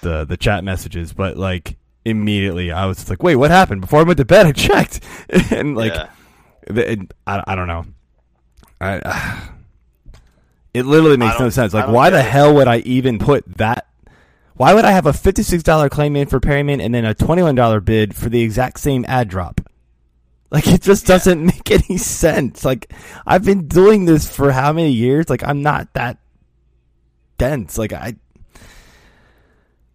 [0.01, 4.03] the the chat messages, but like immediately I was like, "Wait, what happened?" Before I
[4.03, 4.99] went to bed, I checked
[5.51, 6.09] and like Yeah.
[6.67, 7.85] it, I I don't know.
[8.83, 9.49] I
[10.73, 11.73] it literally makes no sense.
[11.73, 12.25] Like, why the it.
[12.25, 13.87] hell would I even put that?
[14.55, 17.55] Why would I have a fifty-six dollar claim in for Perriman and then a twenty-one
[17.55, 19.61] dollar bid for the exact same add drop?
[20.51, 22.63] Like, it just doesn't make any sense.
[22.63, 22.93] Like,
[23.25, 25.27] I've been doing this for how many years?
[25.27, 26.19] Like, I'm not that
[27.39, 27.77] dense.
[27.77, 28.15] Like, I,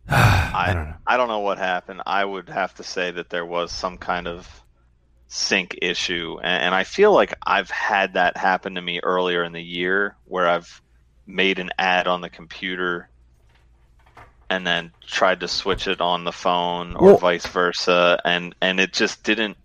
[0.09, 0.95] I, don't know.
[1.07, 2.03] I don't know what happened.
[2.07, 4.63] I would have to say that there was some kind of
[5.29, 9.53] sync issue, and, and I feel like I've had that happen to me earlier in
[9.53, 10.83] the year, where I've
[11.27, 13.11] made an add on the computer
[14.51, 18.93] and then tried to switch it on the phone, or vice versa, and and it
[18.93, 19.57] just didn't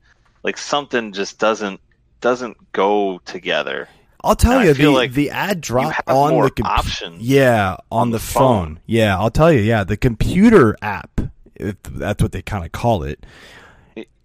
[0.44, 1.80] like something just doesn't
[2.22, 3.90] doesn't go together.
[4.24, 6.90] I'll tell And you the like the add drop on the computer.
[6.90, 8.76] options Yeah, on, on the, the phone.
[8.76, 8.80] phone.
[8.86, 9.60] Yeah, I'll tell you.
[9.62, 11.22] Yeah, the computer app.
[11.56, 13.26] If that's what they kind of call it.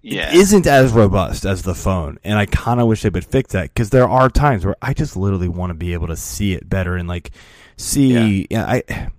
[0.00, 3.24] Yeah, It isn't as robust as the phone, and I kind of wish they would
[3.24, 6.16] fix that because there are times where I just literally want to be able to
[6.16, 7.30] see it better and like
[7.76, 8.46] see.
[8.50, 8.64] Yeah.
[8.66, 9.10] I.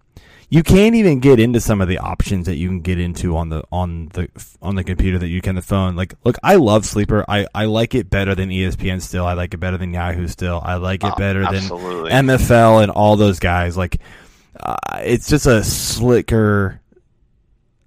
[0.52, 3.50] You can't even get into some of the options that you can get into on
[3.50, 4.30] the on the
[4.64, 5.96] on the computer that you can the phone.
[5.96, 7.24] Like, look, I love Sleeper.
[7.28, 9.00] I I like it better than ESPN.
[9.00, 10.28] Still, I like it better than Yahoo.
[10.28, 12.10] Still, I like it Oh, better absolutely.
[12.10, 13.78] than MFL and all those guys.
[13.78, 13.98] Like,
[14.60, 16.82] uh, it's just a slicker,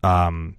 [0.05, 0.57] um,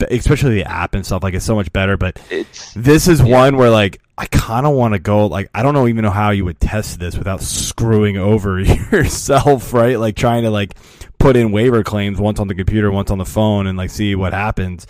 [0.00, 1.22] especially the app and stuff.
[1.22, 1.96] Like, it's so much better.
[1.96, 5.26] But it's this is one where like I kind of want to go.
[5.26, 8.60] Like, I don't know even know how you would test this without screwing over
[8.92, 9.98] yourself, right?
[9.98, 10.74] Like trying to like
[11.18, 14.14] put in waiver claims once on the computer, once on the phone, and like see
[14.14, 14.86] what happens.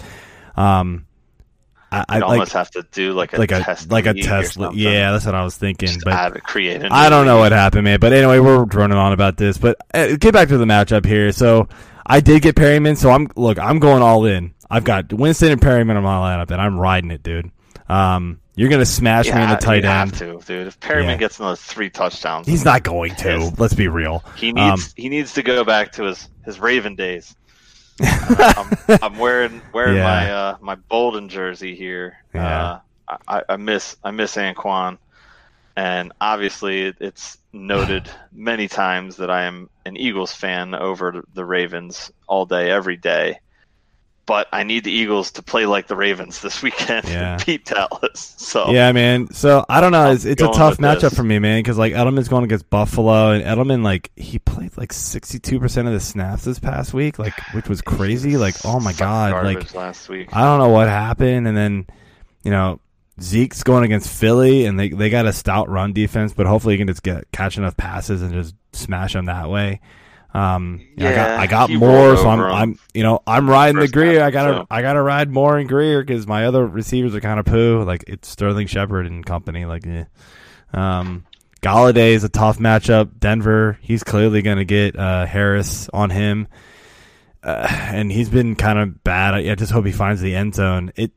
[0.57, 1.07] Um,
[1.95, 4.15] I, I I'd like almost have to do like a like a test like a
[4.15, 4.59] test.
[4.73, 5.89] Yeah, that's what I was thinking.
[5.89, 8.01] Just but create I don't know what happened, man.
[8.01, 9.59] But anyway, we're droning on about this.
[9.59, 11.31] But uh, get back to the matchup here.
[11.31, 11.69] So
[12.05, 12.97] I did get Perriman.
[12.97, 13.59] So I'm look.
[13.59, 14.54] I'm going all in.
[14.71, 17.51] I've got Winston and Perriman on my lineup, and I'm riding it, dude.
[17.89, 20.11] Um, you're gonna smash me in the tight you end.
[20.11, 20.67] have to, dude.
[20.69, 21.17] If Perriman Yeah.
[21.17, 23.53] gets another three touchdowns, He's not going to.
[23.59, 24.25] Let's be real.
[24.37, 27.35] he Um, needs he needs to go back to his his Raven days.
[28.03, 30.03] I'm, I'm wearing wearing Yeah.
[30.05, 32.17] my uh, my Boldin jersey here.
[32.35, 32.79] Yeah.
[33.09, 34.99] Uh, I, I miss I miss Anquan.
[35.77, 42.11] and obviously it's noted many times that I am an Eagles fan over the Ravens
[42.27, 43.41] all day, every day.
[44.27, 47.35] But I need the Eagles to play like the Ravens this weekend Yeah.
[47.35, 48.35] and beat Dallas.
[48.39, 49.31] So Yeah, man.
[49.33, 50.13] So I don't know.
[50.13, 51.15] It's, it's a tough matchup this.
[51.15, 51.59] for me, man.
[51.59, 55.89] Because like Edelman's going against Buffalo, and Edelman like he played like sixty two percent
[55.89, 58.37] of the snaps this past week, like which was crazy.
[58.37, 60.35] Like oh my god, like last week.
[60.35, 61.87] I don't know what happened, and then
[62.45, 62.81] you know
[63.21, 66.79] Zeke's going against Philly, and they they got a stout run defense, but hopefully he
[66.79, 69.81] can just get catch enough passes and just smash them that way.
[70.35, 73.87] Um, know, I got I got more, so I'm I'm you know I'm riding the
[73.87, 74.19] Grier.
[74.19, 74.67] half, I gotta so.
[74.69, 77.85] I gotta ride more in Grier because my other receivers are kind of poo.
[77.85, 79.65] Like it's Sterling Shepard and company.
[79.65, 80.05] Like, eh.
[80.73, 81.25] um,
[81.63, 83.21] Golladay is a tough matchup.
[83.21, 86.49] Denver, he's clearly gonna get uh, Harris on him,
[87.45, 89.35] uh, and he's been kind of bad.
[89.35, 90.93] I, I just hope he finds the end zone.
[90.97, 91.13] It.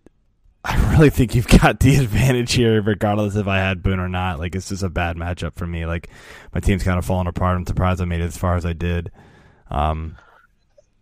[0.68, 4.40] I really think you've got the advantage here, regardless if I had Boone or not.
[4.40, 5.86] Like it's just a bad matchup for me.
[5.86, 6.10] Like
[6.54, 7.56] my team's kind of falling apart.
[7.56, 9.12] I'm surprised I made it as far as I did.
[9.72, 10.18] Um,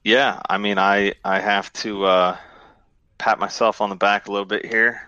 [0.03, 2.37] Yeah, I mean, I I have to uh,
[3.17, 5.07] pat myself on the back a little bit here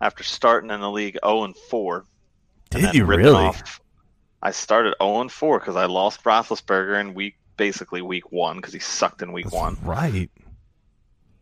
[0.00, 2.04] after starting in the league 0 and 4.
[2.70, 3.32] did you really?
[3.44, 3.80] off-
[4.42, 8.72] I started 0 and 4 because I lost Roethlisberger in week basically week one because
[8.72, 10.30] he sucked in week That's one, right.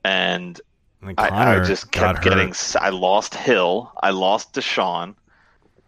[0.02, 0.58] and
[1.02, 2.52] I, I just kept getting.
[2.80, 5.14] I lost Hill, I lost Deshaun,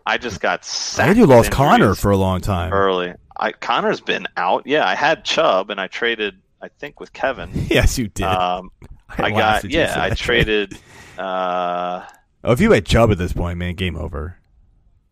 [0.09, 1.09] I just got I sacked.
[1.09, 2.73] heard you lost Connor for a long time.
[2.73, 3.13] early.
[3.39, 4.67] I Connor's been out.
[4.67, 6.41] Yeah, I had Chubb and I traded.
[6.63, 7.51] I think with Kevin.
[7.69, 8.25] yes, you did.
[8.25, 8.71] Um,
[9.11, 9.95] I laughed got yeah.
[9.97, 10.77] I traded
[11.19, 12.05] uh,
[12.45, 14.39] Oh, if you had Chubb at this point, man, game over.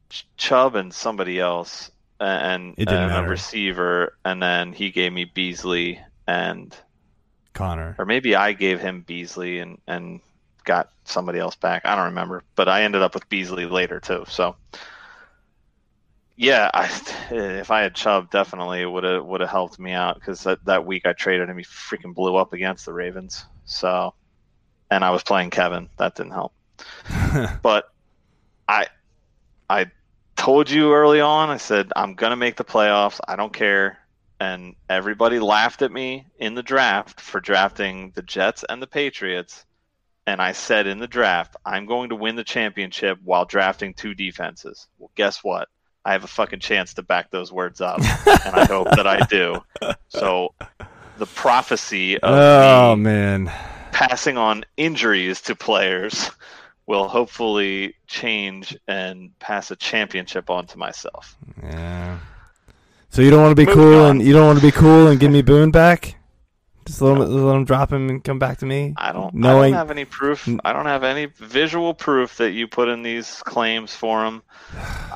[0.08, 6.00] Ch- Chubb and somebody else, and, and a receiver, and then he gave me Beasley,
[6.26, 6.74] and
[7.56, 7.96] Connor.
[7.98, 10.20] or maybe I gave him Beasley and and
[10.64, 11.82] got somebody else back.
[11.84, 14.24] I don't remember, but I ended up with Beasley later too.
[14.28, 14.56] So.
[16.38, 16.84] Yeah, I,
[17.30, 20.62] if I had Chubb, definitely it would have would have helped me out because that,
[20.66, 23.46] that week I traded him, he freaking blew up against the Ravens.
[23.64, 24.12] So,
[24.90, 26.52] and I was playing Kevin, that didn't help.
[27.62, 27.90] but
[28.68, 28.88] I
[29.70, 29.90] I
[30.36, 33.18] told you early on, I said I'm gonna make the playoffs.
[33.26, 33.98] I don't care.
[34.38, 39.64] And everybody laughed at me in the draft for drafting the Jets and the Patriots.
[40.26, 44.14] And I said in the draft, I'm going to win the championship while drafting two
[44.14, 44.88] defenses.
[44.98, 45.68] Well, guess what?
[46.04, 49.20] I have a fucking chance to back those words up, and I hope that I
[49.26, 49.60] do.
[50.08, 50.54] So,
[51.18, 53.52] the prophecy of oh me man.
[53.90, 56.30] passing on injuries to players
[56.86, 61.36] will hopefully change and pass a championship on to myself.
[61.60, 62.18] Yeah.
[63.16, 64.10] So you don't want to be Moving cool on.
[64.10, 66.16] and you don't want to be cool and give me Boone back?
[66.84, 68.92] Just let him, let him drop him and come back to me.
[68.98, 70.46] I don't, Knowing- I don't have any proof.
[70.66, 74.42] I don't have any visual proof that you put in these claims for him.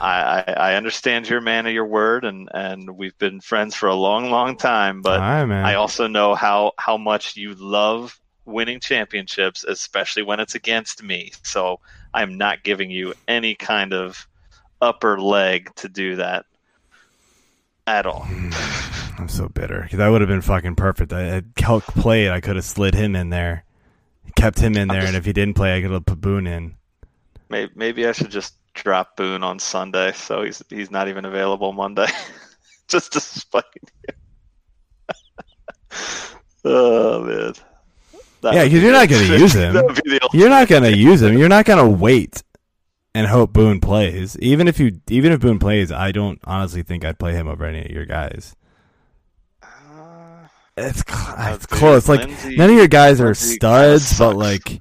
[0.01, 3.75] I, I, I understand you're a man of your word, and, and we've been friends
[3.75, 5.03] for a long, long time.
[5.03, 5.67] But All right, man.
[5.67, 11.33] I also know how, how much you love winning championships, especially when it's against me.
[11.43, 11.81] So
[12.15, 14.27] I'm not giving you any kind of
[14.81, 16.47] upper leg to do that
[17.87, 18.27] at all.
[19.19, 21.13] I'm so bitter because that would have been fucking perfect.
[21.13, 23.65] I had Kelk played, I could have slid him in there,
[24.37, 26.47] kept him in there, just- and if he didn't play, I could have put Boone
[26.47, 26.77] in.
[27.49, 31.73] Maybe, maybe I should just drop Boone on Sunday, so he's he's not even available
[31.73, 32.07] Monday,
[32.89, 34.15] just to spite you.
[36.65, 37.53] oh man.
[38.43, 39.73] That Yeah, would 'cause be you're not gonna use him.
[40.05, 41.37] Be You're not gonna use him.
[41.37, 42.43] You're not gonna wait
[43.15, 44.39] and hope Boone plays.
[44.41, 47.65] Even if you, even if Boone plays, I don't honestly think I'd play him over
[47.65, 48.55] any of your guys.
[49.63, 50.47] Uh,
[50.77, 52.09] It's cl- it's dude, close.
[52.09, 54.81] Like Lindsay- none of your guys are studs, but like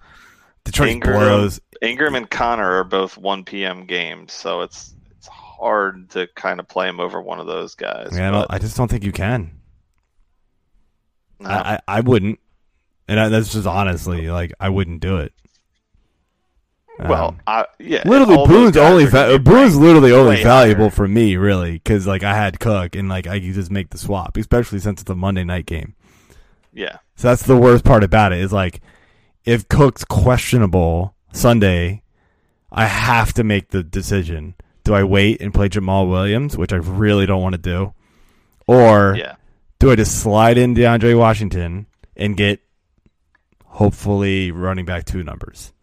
[0.64, 1.52] Detroit Ingram-.
[1.82, 3.86] Ingram and Connor are both 1 p.m.
[3.86, 8.10] games, so it's it's hard to kind of play him over one of those guys.
[8.14, 9.52] Yeah, I, but, I just don't think you can.
[11.40, 11.50] no.
[11.50, 12.40] I, I, I wouldn't,
[13.08, 15.34] and I, that's just honestly like I wouldn't do it.
[17.08, 18.04] Well, Um, I, yeah.
[18.06, 20.92] literally Boone's only va- Boone's literally only valuable higher.
[20.92, 23.98] for me really because like I had Cook and like I could just make the
[23.98, 25.96] swap, especially since it's a Monday night game.
[26.74, 28.82] Yeah, So that's the worst part about it is like
[29.46, 32.04] if Cook's questionable Sunday,
[32.72, 34.56] I have to make the decision.
[34.84, 37.94] Do I wait and play Jamaal Williams, which I really don't want to do,
[38.68, 39.36] or yeah.
[39.80, 42.60] do I just slide in DeAndre Washington and get
[43.66, 45.74] hopefully running back two numbers?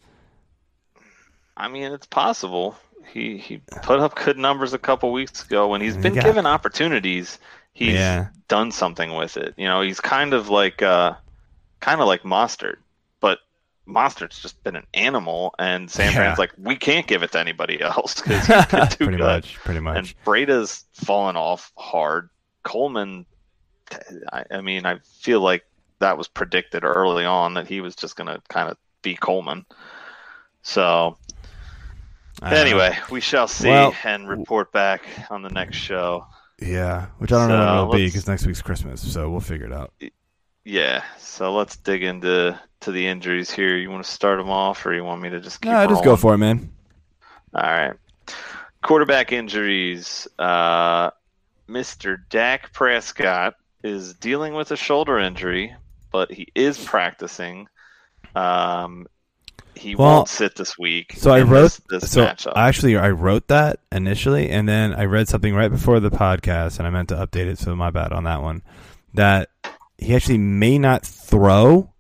[1.57, 2.77] I mean, it's possible.
[3.13, 6.47] He he put up good numbers a couple weeks ago when he's been got- given
[6.47, 7.39] opportunities.
[7.73, 8.29] He's Yeah.
[8.49, 9.55] done something with it.
[9.57, 11.15] You know, he's kind of like uh,
[11.81, 12.77] kind of like Mostert,
[13.21, 13.39] but
[13.87, 16.17] Monster's just been an animal, and San Yeah.
[16.17, 19.25] Fran's like, we can't give it to anybody else because he's been too pretty good.
[19.25, 19.97] much, pretty much.
[19.97, 22.31] And Breida's fallen off hard.
[22.65, 23.25] Coleman,
[24.33, 25.65] I, I mean, I feel like
[26.01, 29.65] that was predicted early on that he was just going to kind of be Coleman.
[30.63, 31.17] So I don't know.
[32.43, 36.27] Anyway, we shall see Well- and report back on the next show.
[36.61, 39.67] yeah, which I don't know when it'll be because next week's Christmas, so we'll figure
[39.67, 39.93] it out.
[40.65, 43.77] Yeah, so let's dig into to the injuries here.
[43.77, 45.71] You want to start them off, or you want me to just keep?
[45.71, 46.73] No, just go for it, man.
[47.55, 47.95] All right.
[48.83, 50.29] Quarterback injuries.
[50.39, 51.11] Uh,
[51.69, 52.19] Mr.
[52.31, 55.75] Dak Prescott is dealing with a shoulder injury,
[56.13, 57.69] but he is practicing.
[58.35, 59.07] Um,
[59.75, 61.15] he Well, won't sit this week.
[61.17, 62.53] So I wrote this, this so matchup.
[62.57, 66.87] actually I wrote that initially, and then I read something right before the podcast, and
[66.87, 67.59] I meant to update it.
[67.59, 68.63] So my bad on that one.
[69.15, 69.51] That
[69.99, 71.93] he actually may not throw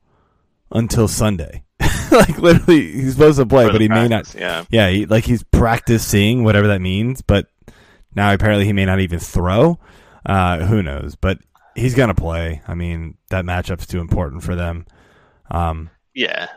[0.71, 1.65] until Sunday.
[2.11, 4.35] like literally, he's supposed to play, but he may not.
[4.35, 7.47] Yeah, Yeah, he, like he's practicing whatever that means, but
[8.15, 9.79] now apparently he may not even throw.
[10.25, 11.15] Uh, who knows?
[11.15, 11.39] But
[11.75, 12.63] he's gonna play.
[12.67, 14.87] I mean, that matchup's too important for them.
[15.51, 16.49] Um, yeah.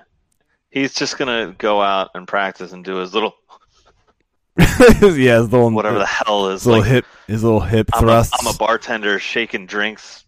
[0.72, 3.36] He's just gonna go out and practice and do his little
[4.58, 8.04] yeah, his little whatever the hell is his little like hip, his little hip I'm
[8.04, 8.34] a, thrusts.
[8.40, 10.26] I'm a bartender shaking drinks,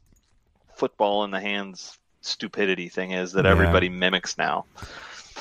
[0.76, 3.52] football in the hands, stupidity thing is that Yeah.
[3.52, 4.66] everybody mimics now.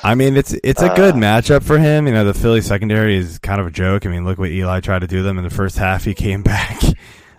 [0.03, 2.07] I mean, it's it's a good Uh, matchup for him.
[2.07, 4.05] You know, the Philly secondary is kind of a joke.
[4.05, 6.03] I mean, look what Eli tried to do them in the first half.
[6.05, 6.79] He came back.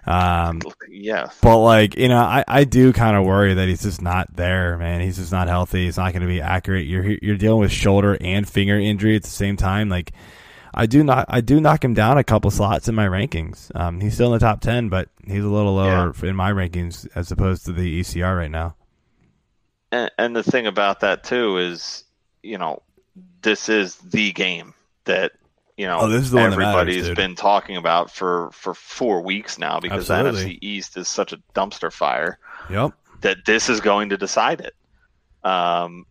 [0.07, 4.03] Um, Yeah, but like, you know, I, I do kind of worry that he's just
[4.03, 5.01] not there, man.
[5.01, 5.85] He's just not healthy.
[5.85, 6.87] He's not going to be accurate.
[6.87, 9.89] You're you're dealing with shoulder and finger injury at the same time.
[9.89, 10.13] Like,
[10.75, 13.71] I do not I do knock him down a couple slots in my rankings.
[13.75, 17.09] Um, he's still in the top ten, but he's a little lower in my rankings
[17.15, 18.75] as opposed to the ECR right now.
[19.93, 22.05] and, and the thing about that too is,
[22.43, 22.83] you know,
[23.43, 24.75] this is the game
[25.05, 25.33] that
[25.77, 29.59] you know Oh, this is the that matters, been talking about for for four weeks
[29.59, 30.55] now because the Absolutely.
[30.55, 32.39] NFC East is such a dumpster fire.
[32.71, 32.93] Yep.
[33.23, 34.75] that this is going to decide it.
[35.45, 36.07] Um,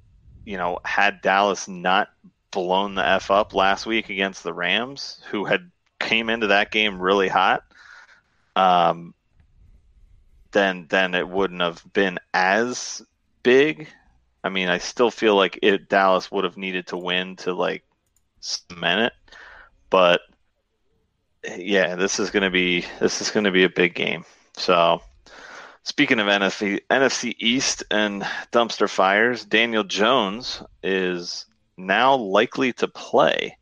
[0.45, 2.09] you know, had Dallas not
[2.51, 6.99] blown the f up last week against the Rams, who had came into that game
[7.01, 7.63] really hot,
[8.55, 9.13] um,
[10.51, 13.01] then then it wouldn't have been as
[13.43, 13.87] big.
[14.43, 17.83] I mean, I still feel like it Dallas would have needed to win to like
[18.41, 19.13] cement it,
[19.91, 20.21] but
[21.57, 24.25] yeah, this is going to be this is going to be a big game.
[24.53, 25.03] So.
[25.83, 28.21] Speaking of NFC, NFC East and
[28.51, 33.57] dumpster fires, Daniel Jones is now likely to play.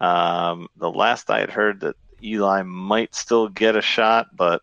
[0.00, 4.62] Um, the last I had heard that Eli might still get a shot, but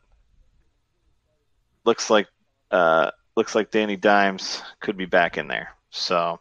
[1.85, 2.27] looks like
[2.71, 5.69] uh, looks like Danny Dimes could be back in there.
[5.91, 6.39] So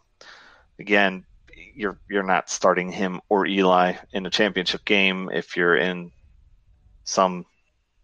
[0.78, 1.24] again,
[1.78, 6.10] you're you're not starting him or Eli in a championship game if you're in
[7.04, 7.46] some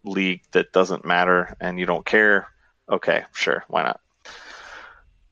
[0.04, 2.46] league that doesn't matter and you don't care,
[2.88, 4.00] okay, sure, why not?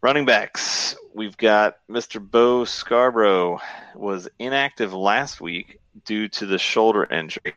[0.03, 2.20] Running backs, we've got Mr.
[2.20, 3.61] Bo Scarborough
[3.95, 7.55] was inactive last week due to the shoulder injury.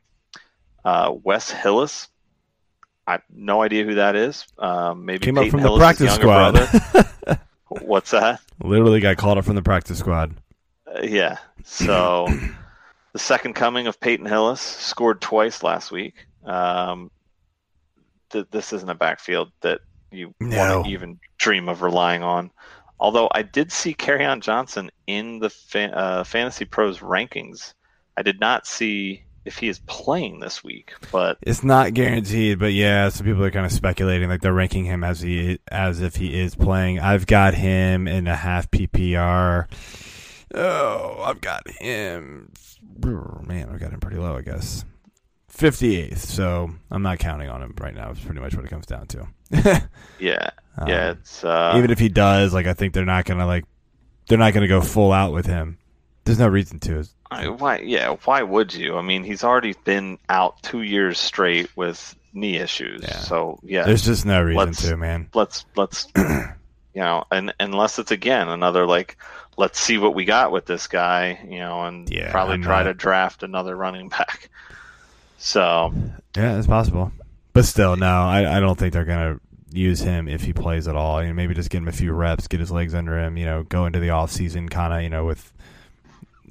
[0.84, 2.08] Uh, Wes Hillis,
[3.08, 4.46] I no idea who that is.
[4.60, 7.40] Um, maybe Came up Peyton from the practice squad.
[7.82, 8.42] What's that?
[8.64, 10.36] Literally got called up from the practice squad.
[10.88, 11.38] Uh, yeah.
[11.64, 12.28] So
[13.14, 16.28] the second coming of Peyton Hillis scored twice last week.
[16.44, 17.10] Um,
[18.30, 19.82] th- this isn't a backfield that
[20.12, 20.58] you No.
[20.78, 22.52] want to even dream of relying on.
[23.00, 23.94] Although I did see
[24.26, 27.74] on Johnson in the fa- uh, Fantasy Pros rankings,
[28.16, 30.94] I did not see if he is playing this week.
[31.12, 34.86] But It's not guaranteed, but yeah, some people are kind of speculating, like they're ranking
[34.86, 37.00] him as he as if he is playing.
[37.00, 39.68] I've got him in a half PPR.
[40.56, 42.52] Oh, I've got him.
[43.04, 44.86] Man, I've got him pretty low, I guess.
[45.54, 48.12] 58th, so I'm not counting on him right now.
[48.12, 49.28] It's pretty much what it comes down to.
[50.20, 53.46] yeah, Um, yeah, it's uh, even if he does, like I think they're not gonna
[53.46, 53.64] like
[54.28, 55.78] they're not gonna go full out with him.
[56.26, 57.06] There's no reason to.
[57.32, 57.80] I- why?
[57.80, 58.98] Yeah, why would you?
[58.98, 63.02] I mean, he's already been out two years straight with knee issues.
[63.04, 63.20] Yeah.
[63.20, 65.30] So yeah, There's just no reason to, man.
[65.34, 66.44] let's let's you
[66.96, 69.18] know, and unless it's again another like,
[69.58, 72.80] let's see what we got with this guy, you know, and Yeah, probably I'm try
[72.84, 74.50] not- to draft another running back.
[75.38, 75.94] So
[76.36, 77.12] Yeah, it's possible.
[77.54, 79.40] But still, no, I, I don't think they're gonna
[79.72, 81.22] use him if he plays at all.
[81.22, 83.38] You know, maybe just get him a few reps, get his legs under him.
[83.38, 85.54] You know, go into the off season kind of you know with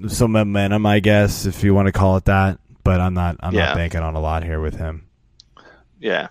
[0.08, 2.58] some momentum, I guess, if you want to call it that.
[2.84, 3.66] But I'm not I'm Yeah.
[3.66, 5.06] not banking on a lot here with him.
[6.00, 6.28] yeah.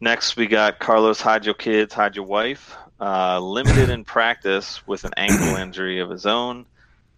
[0.00, 2.76] Next we got Carlos hide your kids, hide your wife.
[3.04, 6.64] Uh, limited in practice with an ankle injury of his own.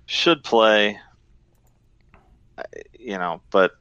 [0.07, 0.99] Should play,
[2.99, 3.73] you know, but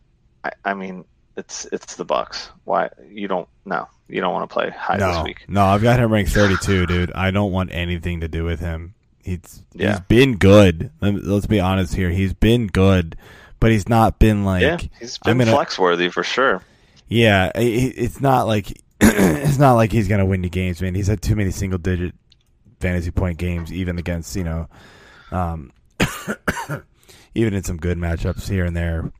[0.44, 1.06] I, I mean,
[1.38, 2.50] it's it's the Bucs.
[2.64, 3.48] Why you don't?
[3.66, 5.46] No, you don't want to play Hyde this No, week.
[5.48, 7.12] no, I've got him ranked 32, dude.
[7.14, 8.94] I don't want anything to do with him.
[9.24, 9.92] He's Yeah.
[9.94, 10.92] he's been good.
[11.02, 12.10] Let- Let's be honest here.
[12.12, 13.16] He's been good,
[13.60, 16.62] but he's not been like yeah, he's been flex worthy for sure.
[17.08, 20.96] Yeah, it's not like it's not like he's gonna win the games, man.
[20.96, 22.14] He's had too many single digit
[22.80, 24.68] fantasy point games, even against you know,
[25.32, 25.72] um,
[27.36, 29.12] even in some good matchups here and there.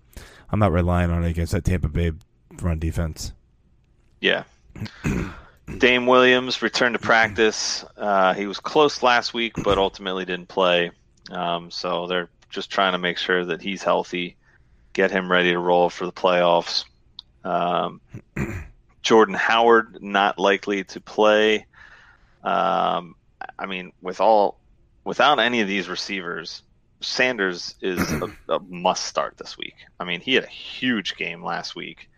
[0.50, 2.12] I'm not relying on it against that Tampa Bay
[2.62, 3.34] run defense.
[4.22, 4.44] Yeah.
[5.78, 7.84] Dame Williams returned to practice.
[7.98, 10.92] Uh, he was close last week, but ultimately didn't play.
[11.32, 14.38] Um, so they're just trying to make sure that he's healthy,
[14.94, 16.86] get him ready to roll for the playoffs.
[17.44, 18.00] Um,
[19.06, 21.68] Jordan Howard not likely to play.
[22.44, 23.16] Um,
[23.58, 24.58] I mean, with all
[25.04, 26.64] without any of these receivers,
[27.02, 29.76] Sanders is a, a must start this week.
[30.00, 32.10] I mean, he had a huge game last week,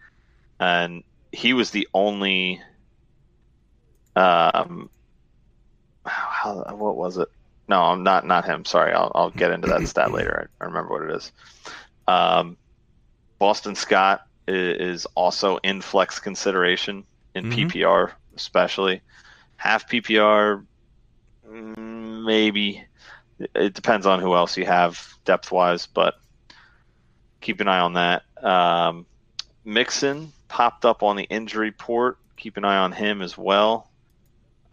[0.62, 2.62] and he was the only.
[4.16, 4.90] Um,
[6.06, 7.28] how, what was it?
[7.68, 8.64] No, I'm not not him.
[8.64, 10.50] Sorry, I'll I'll get into that stat later.
[10.62, 11.32] I, I remember what it is.
[12.08, 12.56] Um,
[13.40, 17.04] Boston Scott is also in flex consideration
[17.36, 17.70] in Mhm.
[17.70, 19.02] PPR, especially
[19.58, 20.66] half PPR,
[21.50, 22.86] maybe.
[23.54, 26.16] It depends on who else you have depth wise, but
[27.42, 28.24] keep an eye on that.
[28.44, 29.06] Um,
[29.64, 32.18] Mixon popped up on the injury report.
[32.38, 33.92] Keep an eye on him as well.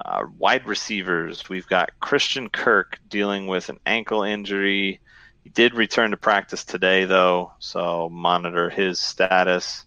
[0.05, 5.01] Uh, wide receivers, we've got Christian Kirk dealing with an ankle injury.
[5.45, 9.85] He did return to practice today, though, so monitor his status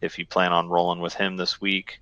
[0.00, 2.00] if you plan on rolling with him this week.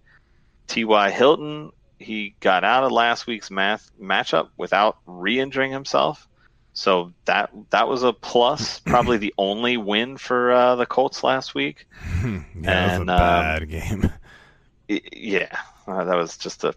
[0.66, 1.10] T.Y.
[1.10, 6.28] Hilton, he got out of last week's math matchup without re-injuring himself,
[6.74, 8.80] so that that was a plus.
[8.84, 11.86] Probably the only win for uh, the Colts last week.
[12.24, 14.12] yeah, that was And, a um, bad game.
[14.90, 16.74] I- yeah, uh, that was just a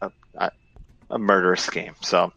[0.00, 0.50] a, a-
[1.10, 1.94] a murderous game.
[2.00, 2.32] So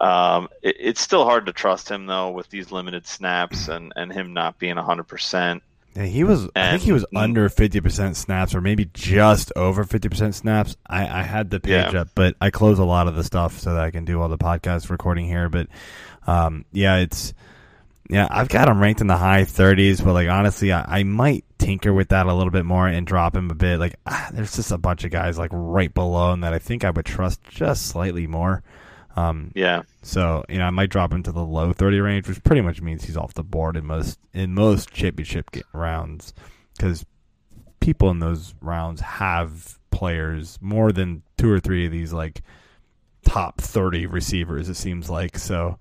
[0.00, 4.12] um, it, it's still hard to trust him though with these limited snaps and and
[4.12, 5.62] him not being hundred percent.
[5.96, 6.48] Yeah, he was.
[6.54, 10.76] I think he was under fifty percent snaps, or maybe just over fifty percent snaps.
[10.86, 12.02] I, I had the page Yeah.
[12.02, 14.28] up, but I close a lot of the stuff so that I can do all
[14.28, 15.48] the podcast recording here.
[15.48, 15.66] But
[16.28, 17.34] um, yeah, it's
[18.08, 21.44] yeah, I've got him ranked in the high thirties, but like honestly, I, I might
[21.58, 23.80] tinker with that a little bit more and drop him a bit.
[23.80, 26.84] Like ah, there's just a bunch of guys like right below him that I think
[26.84, 28.62] I would trust just slightly more.
[29.16, 32.42] Um, Yeah, so you know, I might drop him to the low thirty range, which
[32.44, 36.32] pretty much means he's off the board in most in most championship rounds
[36.76, 37.04] because
[37.80, 42.42] people in those rounds have players more than two or three of these like
[43.24, 44.68] top thirty receivers.
[44.68, 45.78] It seems like so.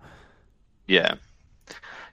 [0.87, 1.15] yeah,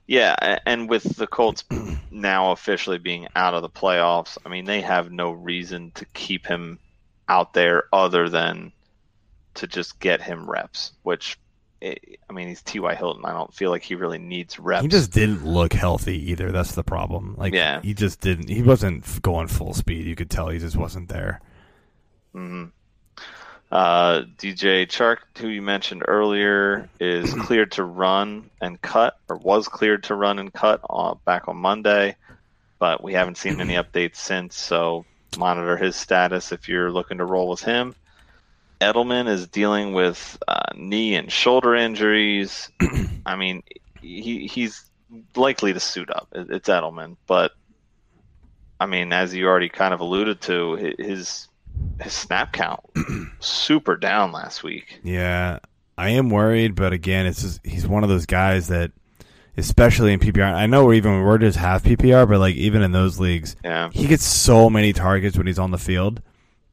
[0.06, 0.58] yeah.
[0.66, 1.64] And with the Colts
[2.10, 6.46] now officially being out of the playoffs, I mean they have no reason to keep
[6.46, 6.78] him
[7.28, 8.72] out there other than
[9.56, 10.92] to just get him reps.
[11.02, 11.38] Which
[11.82, 12.94] I mean, he's T.Y.
[12.94, 13.24] Hilton.
[13.26, 14.82] I don't feel like he really needs reps.
[14.82, 16.50] He just didn't look healthy either.
[16.50, 17.34] That's the problem.
[17.36, 17.82] Like, Yeah.
[17.82, 18.48] he just didn't.
[18.48, 20.06] He wasn't going full speed.
[20.06, 21.40] You could tell he just wasn't there.
[22.34, 22.70] Mhm.
[23.70, 29.68] Uh, DJ Chark, who you mentioned earlier, is cleared to run and cut, or was
[29.68, 32.16] cleared to run and cut uh, back on Monday,
[32.78, 34.56] but we haven't seen any updates since.
[34.56, 35.04] So
[35.36, 37.94] monitor his status if you're looking to roll with him.
[38.80, 42.70] Edelman is dealing with uh, knee and shoulder injuries.
[43.26, 43.62] I mean,
[44.00, 44.84] he he's
[45.34, 46.28] likely to suit up.
[46.32, 47.52] It's Edelman, but
[48.78, 51.48] I mean, as you already kind of alluded to, his
[52.00, 52.80] his snap count
[53.40, 55.00] super down last week.
[55.02, 55.60] Yeah,
[55.96, 58.92] I am worried, but again, it's just, he's one of those guys that,
[59.56, 60.52] especially in PPR.
[60.52, 63.90] I know we're even we're just half PPR, but like even in those leagues, Yeah,
[63.92, 66.20] he gets so many targets when he's on the field.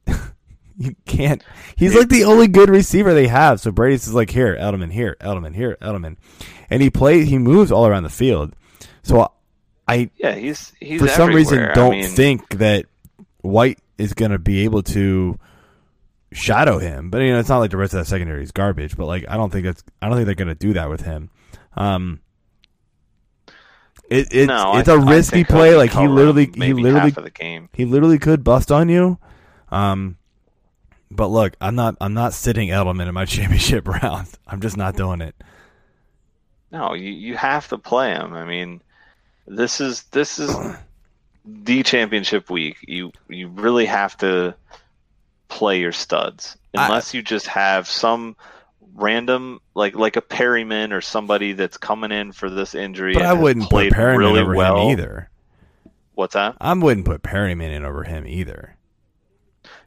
[0.76, 1.42] you can't.
[1.76, 3.60] He's like the only good receiver they have.
[3.60, 6.16] So Brady's is like here, Edelman here, Edelman here, Edelman,
[6.70, 7.28] and he plays.
[7.28, 8.54] He moves all around the field.
[9.02, 9.32] So
[9.86, 11.72] I, yeah, he's he's for some reason, everywhere.
[11.72, 12.86] I don't mean, think that
[13.42, 15.38] White is going to be able to
[16.32, 17.10] shadow him.
[17.10, 18.96] But you know, it's not like the rest of that secondary is garbage.
[18.96, 19.84] But like, I don't think that's.
[20.00, 21.30] I don't think they're going to do that with him.
[21.76, 22.20] Um,
[24.08, 25.76] it, it's no, it's a a risky play.
[25.76, 27.68] Like he literally, he literally, the game.
[27.72, 29.18] he literally could bust on you.
[29.70, 30.18] Um,
[31.10, 31.96] but look, I'm not.
[32.00, 34.28] I'm not sitting Edelman in my championship round.
[34.46, 35.34] I'm just not doing it.
[36.72, 38.34] No, you you have to play him.
[38.34, 38.82] I mean,
[39.46, 40.54] this is this is
[41.44, 42.78] the championship week.
[42.86, 44.54] You you really have to
[45.48, 48.36] play your studs I- unless you just have some
[48.94, 53.14] random like like a Perriman or somebody that's coming in for this injury.
[53.14, 54.82] But I wouldn't put Perriman really over well.
[54.82, 55.30] him either.
[56.14, 56.56] What's that?
[56.60, 58.73] I wouldn't put Perriman in over him either.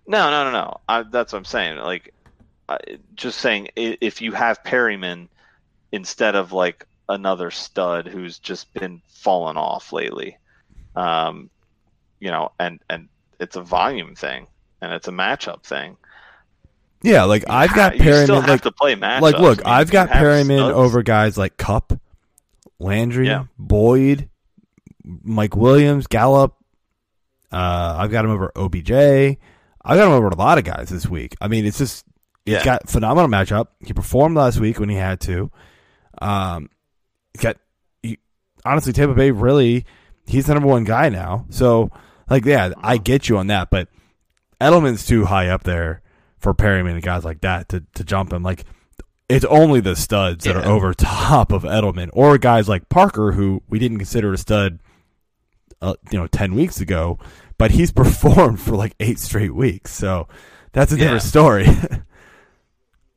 [0.08, 0.78] No, no, no, no.
[0.88, 1.78] I, that's what I'm saying.
[1.78, 2.14] Like,
[2.70, 2.78] I,
[3.16, 5.28] just saying, if you have Perriman
[5.92, 10.38] instead of like another stud who's just been falling off lately,
[10.96, 11.50] um,
[12.20, 14.48] you know, and and it's a volume thing
[14.82, 15.98] and it's a matchup thing.
[17.04, 18.24] Yeah, like I've got you Perriman.
[18.24, 19.22] still have like, to play matchups.
[19.22, 20.78] like, look, I mean, I've got Perriman studs.
[20.78, 21.94] over guys like Kupp,
[22.80, 23.46] Landry, Yeah.
[23.58, 24.30] Boyd,
[25.04, 26.56] Mike Williams, Gallup.
[27.52, 29.38] Uh, I've got him over OBJ.
[29.88, 31.36] I got him over a lot of guys this week.
[31.42, 32.06] I mean, it's just
[32.46, 32.64] he's Yeah.
[32.64, 33.68] got phenomenal matchup.
[33.86, 35.50] He performed last week when he had to.
[36.22, 36.70] Um,
[37.34, 37.58] he's got
[38.04, 38.20] he,
[38.66, 39.86] honestly Tampa Bay really
[40.26, 41.46] he's the number one guy now.
[41.50, 41.90] So
[42.30, 43.88] like, yeah, I get you on that, but
[44.60, 46.02] Edelman's too high up there
[46.38, 48.44] for Perriman and guys like that to, to jump him.
[48.44, 48.66] Like
[49.30, 50.64] it's only the studs that Yeah.
[50.64, 54.80] are over top of Edelman, or guys like Parker, who we didn't consider a stud,
[55.82, 57.20] uh, you know, ten weeks ago,
[57.58, 59.92] but he's performed for like eight straight weeks.
[59.94, 60.28] So
[60.74, 61.04] that's a Yeah.
[61.06, 61.68] different story.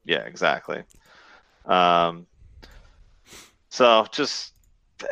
[0.05, 0.82] Yeah, exactly.
[1.66, 2.26] Um,
[3.68, 4.55] so just
[5.03, 5.07] uh,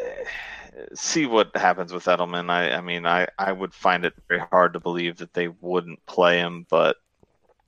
[0.94, 2.50] see what happens with Edelman.
[2.50, 6.04] I, I mean, I, I would find it very hard to believe that they wouldn't
[6.06, 6.96] play him, but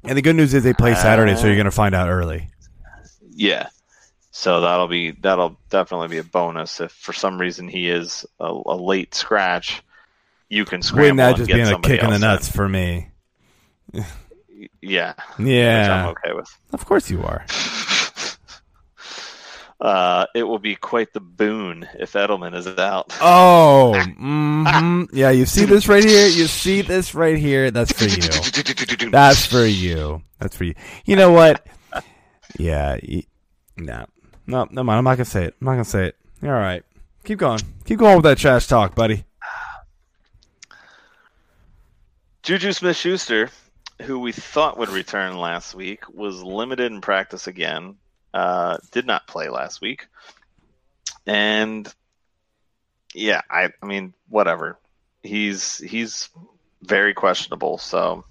[0.02, 2.48] and the good news is they play Saturday, so you're going to find out early.
[3.30, 3.68] yeah.
[4.32, 8.46] So that'll be that'll definitely be a bonus if for some reason he is a,
[8.66, 9.82] a late scratch.
[10.51, 13.09] You can scramble Wouldn't that just get be a kick in the nuts for me?
[13.94, 14.05] in.
[14.82, 16.48] Yeah, which Yeah, I'm okay with.
[16.74, 17.46] of course you are.
[19.80, 23.11] Uh, it will be quite the boon if Edelman is out.
[23.22, 25.09] Oh, mhm.
[25.11, 25.30] yeah.
[25.30, 26.26] You see this right here.
[26.28, 27.70] You see this right here.
[27.70, 29.09] That's for you.
[29.11, 30.22] That's for you.
[30.38, 30.74] That's for you.
[31.07, 31.66] You know what?
[32.59, 32.98] Yeah.
[33.78, 34.05] No.
[34.46, 34.68] No.
[34.70, 34.98] No mind.
[34.98, 35.55] I'm not gonna say it.
[35.59, 36.16] I'm not gonna say it.
[36.42, 36.82] All right.
[37.24, 37.61] Keep going.
[37.86, 39.24] Keep going with that trash talk, buddy.
[42.43, 43.51] Juju Smith Schuster,
[44.03, 47.97] who we thought would return last week, was limited in practice again.
[48.32, 50.07] Uh, did not play last week.
[51.26, 51.93] And
[53.14, 54.78] yeah, I, I mean, whatever.
[55.22, 56.30] He's he's
[56.82, 58.24] very questionable, so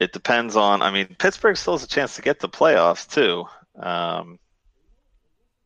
[0.00, 3.44] it depends on I mean, Pittsburgh still has a chance to get the playoffs too.
[3.80, 4.38] Um,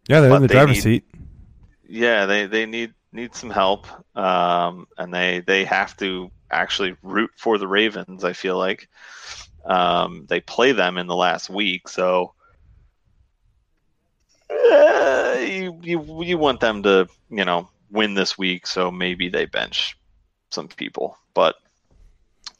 [0.08, 1.04] Yeah, they're in the they driver's need- seat.
[1.88, 3.86] yeah, they, they need need some help,
[4.16, 8.24] um, and they they have to actually root for the Ravens.
[8.24, 8.88] I feel like
[9.64, 12.34] um, they play them in the last week, so
[14.50, 19.46] uh, you, you you want them to you know win this week, so maybe they
[19.46, 19.96] bench
[20.50, 21.56] some people, but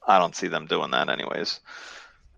[0.07, 1.61] I don't see them doing that anyways.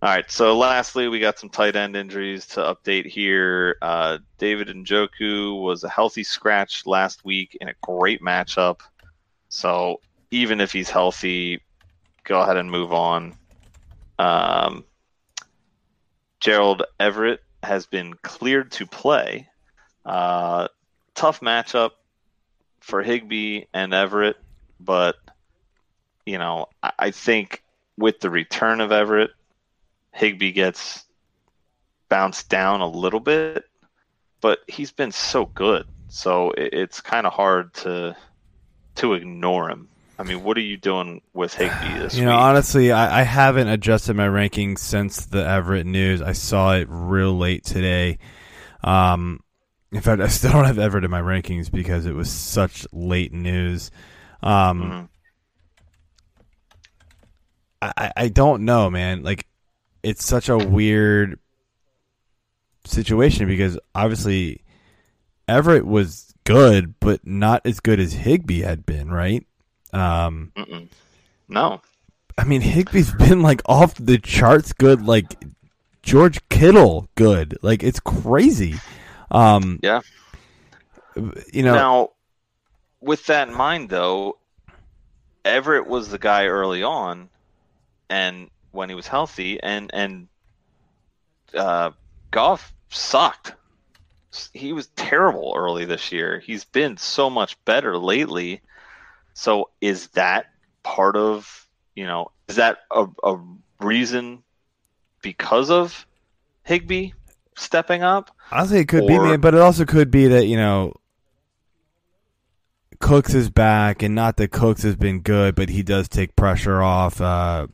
[0.02, 3.76] All right, so lastly, we got some tight end injuries to update here.
[3.80, 8.80] Uh, David Njoku was a healthy scratch last week in a great matchup.
[9.48, 10.00] So
[10.34, 11.60] even if he's healthy,
[12.24, 13.36] go ahead and move on.
[14.18, 14.84] Um,
[16.40, 19.48] Gerald Everett has been cleared to play.
[20.04, 20.66] Uh,
[21.14, 21.92] tough matchup
[22.80, 24.36] for Higbee and Everett,
[24.80, 25.14] but
[26.26, 27.62] you know I, I think
[27.96, 29.30] with the return of Everett,
[30.10, 31.04] Higbee gets
[32.08, 33.64] bounced down a little bit,
[34.40, 38.16] but he's been so good, so it, it's kind of hard to
[38.96, 39.88] to ignore him.
[40.18, 43.68] I mean, what are you doing with Higbee this You know, honestly, I, I haven't
[43.68, 46.22] adjusted my rankings since the Everett news.
[46.22, 48.18] I saw it real late today.
[48.82, 49.40] Um,
[49.92, 53.32] in fact, I still don't have Everett in my rankings because it was such late
[53.32, 53.90] news.
[54.42, 55.08] Um, Mhm.
[57.82, 59.22] I, I- I don't know, man.
[59.22, 59.46] Like,
[60.02, 61.38] it's such a weird
[62.84, 64.62] situation because obviously
[65.48, 69.46] Everett was good, but not as good as Higbee had been, right?
[69.94, 70.88] Um, Mm-mm.
[71.48, 71.80] No,
[72.36, 75.44] I mean, Higbee's been like off the charts good, like
[76.02, 77.56] George Kittle good.
[77.62, 78.74] Like it's crazy.
[79.30, 80.00] Um, Yeah.
[81.52, 82.10] You know, Now,
[83.00, 84.38] with that in mind, though,
[85.44, 87.28] Everett was the guy early on,
[88.10, 90.28] and when he was healthy, and and
[91.56, 91.90] uh,
[92.30, 93.54] Goff sucked.
[94.52, 96.40] He was terrible early this year.
[96.40, 98.60] He's been so much better lately.
[99.34, 100.46] So, is that
[100.82, 102.30] part of you know?
[102.48, 103.38] Is that a, a
[103.80, 104.42] reason
[105.22, 106.06] because of
[106.62, 107.12] Higbee
[107.56, 108.30] stepping up?
[108.50, 110.94] honestly, it could be, man, but it also could be that you know
[113.00, 116.82] Cooks is back, and not that Cooks has been good, but he does take pressure
[116.82, 117.20] off.
[117.20, 117.66] Uh,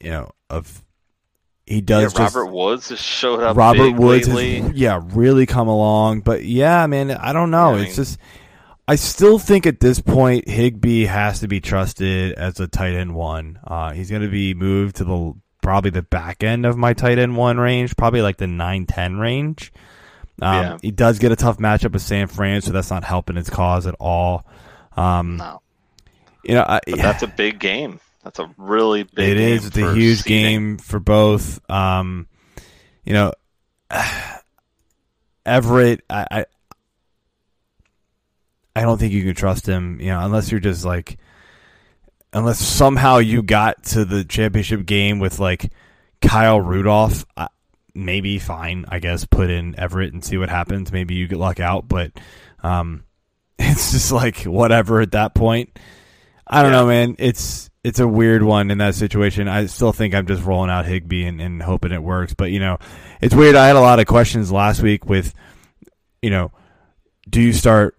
[0.00, 0.82] you know, of
[1.66, 3.56] he does yeah, just Robert Woods has showed up.
[3.56, 4.60] Robert Woods lately.
[4.60, 7.74] has yeah really come along, but yeah, man, I don't know.
[7.74, 8.18] Yeah, I it's mean- just
[8.88, 13.14] I still think at this point Higbee has to be trusted as a tight end
[13.14, 13.58] one.
[13.64, 17.18] Uh, he's going to be moved to the probably the back end of my tight
[17.18, 19.72] end one range, probably like the nine ten range.
[20.40, 20.78] Um, Yeah.
[20.82, 23.86] He does get a tough matchup with San Fran, so that's not helping his cause
[23.86, 24.44] at all.
[24.96, 25.62] Um, No,
[26.42, 28.00] you know, I, but that's a big game.
[28.24, 29.30] That's a really big.
[29.30, 29.66] it game is.
[29.66, 30.42] It's a huge seeding.
[30.42, 31.60] game for both.
[31.70, 32.28] Um,
[33.04, 33.32] you know,
[35.46, 36.46] Everett, I, I,
[38.74, 40.00] I don't think you can trust him.
[40.00, 41.18] You know, unless you're just like,
[42.32, 45.70] unless somehow you got to the championship game with like
[46.20, 47.26] Kyle Rudolph.
[47.36, 47.48] I,
[47.94, 49.26] maybe fine, I guess.
[49.26, 50.90] Put in Everett and see what happens.
[50.92, 52.12] Maybe you get luck out, but
[52.62, 53.04] um,
[53.58, 55.78] it's just like whatever at that point.
[56.46, 56.78] I don't Yeah.
[56.80, 57.16] know, man.
[57.18, 59.48] It's it's a weird one in that situation.
[59.48, 62.32] I still think I'm just rolling out Higbee and, and hoping it works.
[62.32, 62.78] But you know,
[63.20, 63.56] it's weird.
[63.56, 65.34] I had a lot of questions last week with,
[66.22, 66.52] you know,
[67.28, 67.96] do you start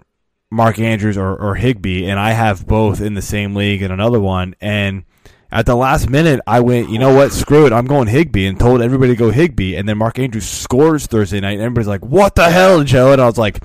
[0.53, 2.05] Mark Andrews or, or Higbee?
[2.05, 4.55] And I have both in the same league and another one.
[4.61, 5.03] And
[5.51, 7.31] at the last minute, I went, you know what?
[7.31, 7.73] Screw it.
[7.73, 9.75] I'm going Higbee and told everybody to go Higbee.
[9.75, 11.53] And then Mark Andrews scores Thursday night.
[11.53, 13.11] And everybody's like, what the hell, Joe?
[13.11, 13.63] And I was like,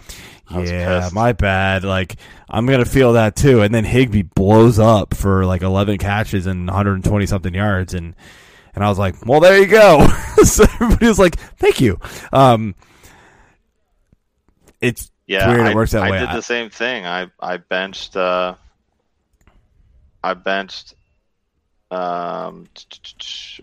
[0.51, 1.85] I was yeah, my bad.
[1.85, 2.17] Like,
[2.49, 3.63] I'm going to feel that too.
[3.63, 7.95] And then Higbee blows up for like 11 catches and 120 something yards.
[7.95, 8.15] And,
[8.75, 10.07] and I was like, well, there you go.
[10.45, 11.99] so everybody was like, thank you.
[12.33, 12.75] Um,
[14.81, 16.19] it's Yeah, weird I, it works that I way.
[16.19, 17.07] did I- the same thing.
[17.07, 18.17] I I benched.
[18.17, 18.55] Uh,
[20.25, 20.95] I benched.
[21.91, 22.67] Um,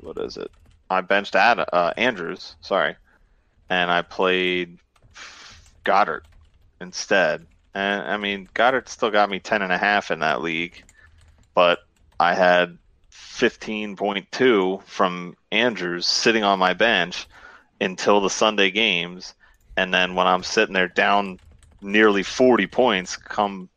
[0.02, 0.50] what is it?
[0.90, 2.56] I benched Ad, uh, Andrews.
[2.62, 2.96] Sorry,
[3.70, 4.78] and I played
[5.84, 6.22] Goedert
[6.80, 7.46] instead.
[7.74, 10.84] And I mean, Goedert still got me ten and a half in that league,
[11.56, 11.80] but
[12.20, 12.78] I had
[13.10, 17.26] fifteen point two from Andrews sitting on my bench
[17.82, 19.34] until the Sunday games,
[19.76, 21.40] and then when I'm sitting there down
[21.86, 23.70] nearly 40 points come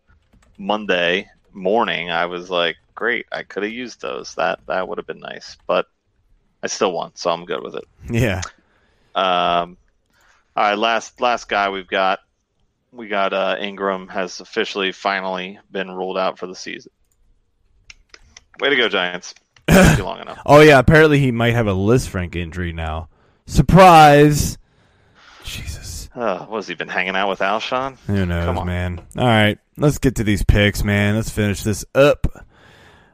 [0.57, 4.35] Monday morning, I was like, great, I could have used those.
[4.35, 5.87] That that would have been nice, but
[6.63, 7.85] I still won, so I'm good with it.
[8.11, 8.41] yeah.
[9.15, 9.77] Um,
[10.57, 12.21] all right, last last guy we've got,
[12.93, 16.93] we got uh, Ingram has officially finally been ruled out for the season.
[18.61, 19.35] Way to go, Giants!
[19.71, 20.41] Long enough.
[20.47, 23.09] Oh yeah, apparently he might have a Lisfranc injury now.
[23.47, 24.59] Surprise!
[25.45, 25.78] Jesus,
[26.15, 27.97] Uh, what has he been hanging out with Alshon?
[28.07, 29.01] who knows, man?
[29.17, 31.17] All right, let's get to these picks, man.
[31.17, 32.27] Let's finish this up.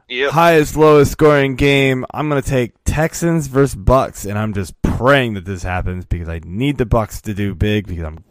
[0.09, 0.33] Yep.
[0.33, 2.05] Highest, lowest scoring game.
[2.13, 6.41] I'm gonna take Texans versus Bucs, and I'm just praying that this happens because I
[6.45, 8.25] need the Bucs to do big because I'm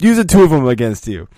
[0.00, 1.28] using two of them against you.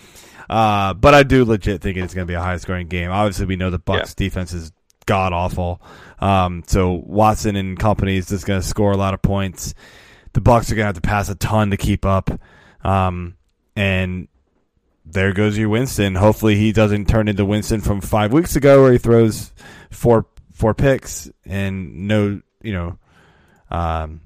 [0.48, 3.10] Uh, but I do legit think it's going to be a high scoring game.
[3.10, 4.72] Obviously, we know the Bucs defense is
[5.06, 5.80] god awful.
[6.18, 9.74] Um, so Watson and company is just going to score a lot of points.
[10.32, 12.30] The Bucs are going to have to pass a ton to keep up.
[12.83, 13.37] Um,
[13.76, 14.28] and
[15.05, 16.14] there goes your Winston.
[16.14, 19.53] Hopefully, he doesn't turn into Winston from five weeks ago, where he throws
[19.91, 22.99] four four picks and no, you know,
[23.70, 24.20] um,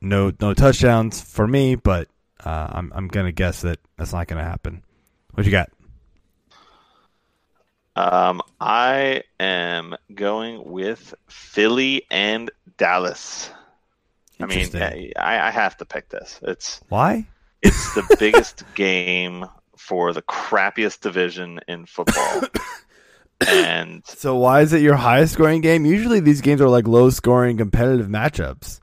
[0.00, 1.74] no no touchdowns for me.
[1.74, 2.08] But
[2.44, 4.82] uh, I'm I'm gonna guess that that's not gonna happen.
[5.32, 5.70] What you got?
[7.94, 13.50] Um, I am going with Philly and Dallas.
[14.40, 14.70] I mean,
[15.16, 16.38] I, I have to pick this.
[16.42, 17.26] It's Why?
[17.62, 19.46] It's the biggest game
[19.76, 22.42] for the crappiest division in football,
[23.46, 25.84] and So why is it your highest scoring game?
[25.86, 28.80] Usually these games are like low scoring competitive matchups.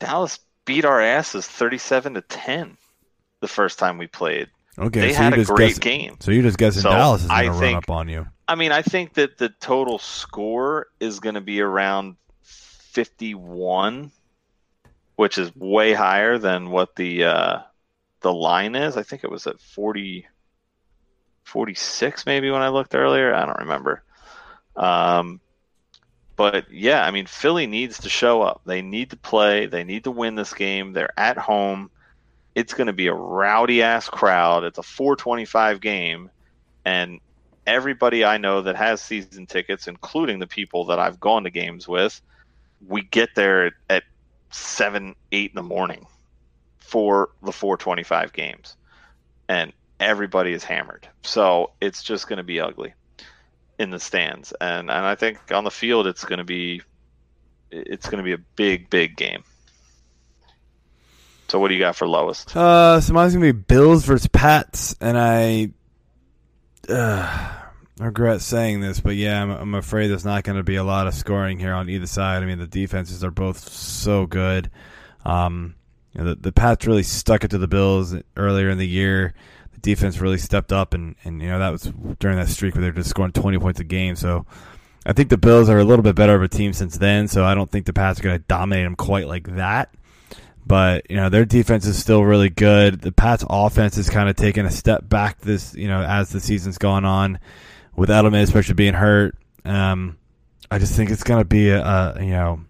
[0.00, 2.76] Dallas beat our asses thirty-seven to ten
[3.40, 4.48] the first time we played.
[4.78, 6.16] Okay, They so had a great guessing, game.
[6.20, 8.26] So you're just guessing So, Dallas is gonna run up on you.
[8.46, 14.10] I mean, I think that the total score is going to be around 51,
[15.18, 17.58] which is way higher than what the uh,
[18.20, 18.96] the line is.
[18.96, 20.28] I think it was at 40,
[21.42, 23.34] 46 maybe when I looked earlier.
[23.34, 24.04] I don't remember.
[24.76, 25.40] Um,
[26.36, 28.60] but yeah, I mean, Philly needs to show up.
[28.64, 29.66] They need to play.
[29.66, 30.92] They need to win this game.
[30.92, 31.90] They're at home.
[32.54, 34.62] It's going to be a rowdy ass crowd.
[34.62, 36.30] It's a 425 game,
[36.84, 37.18] and
[37.66, 41.88] everybody I know that has season tickets, including the people that I've gone to games
[41.88, 42.22] with,
[42.86, 44.02] we get there at, at
[44.50, 46.06] seven, eight in the morning
[46.78, 48.76] for the 425 games,
[49.48, 51.08] and everybody is hammered.
[51.22, 52.94] So it's just going to be ugly
[53.78, 56.82] in the stands, and and I think on the field it's going to be
[57.70, 59.44] it's going to be a big, big game.
[61.48, 62.54] So what do you got for lowest?
[62.54, 65.70] Uh, so mine's gonna be Bills versus Pats, and I,
[66.90, 67.57] uh,
[68.00, 70.84] I regret saying this, but yeah, I'm, I'm afraid there's not going to be a
[70.84, 72.42] lot of scoring here on either side.
[72.42, 74.70] I mean, the defenses are both so good.
[75.24, 75.74] Um,
[76.12, 79.34] you know, the, the Pats really stuck it to the Bills earlier in the year.
[79.72, 82.82] The defense really stepped up, and, and you know that was during that streak where
[82.82, 84.16] they're just scoring 20 points a game.
[84.16, 84.46] So
[85.04, 87.28] I think the Bills are a little bit better of a team since then.
[87.28, 89.92] So I don't think the Pats are going to dominate them quite like that.
[90.66, 93.00] But you know their defense is still really good.
[93.00, 96.40] The Pats' offense has kind of taken a step back this you know as the
[96.40, 97.38] season's gone on,
[97.98, 99.34] with Edelman especially being hurt.
[99.64, 100.16] Um,
[100.70, 102.60] I just think it's going to be a, a you know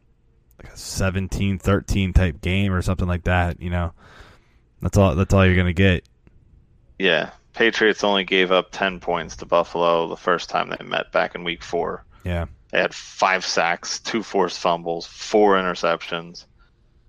[0.62, 3.60] like a 17-13 type game or something like that.
[3.60, 3.92] You know,
[4.80, 5.14] that's all.
[5.14, 6.08] That's all you're going to get.
[6.98, 11.34] Yeah, Patriots only gave up ten points to Buffalo the first time they met back
[11.34, 12.04] in Week Four.
[12.24, 16.46] Yeah, they had five sacks, two forced fumbles, four interceptions.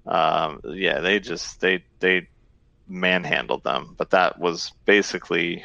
[0.06, 2.28] Um, yeah, they just they they
[2.88, 5.64] manhandled them, but that was basically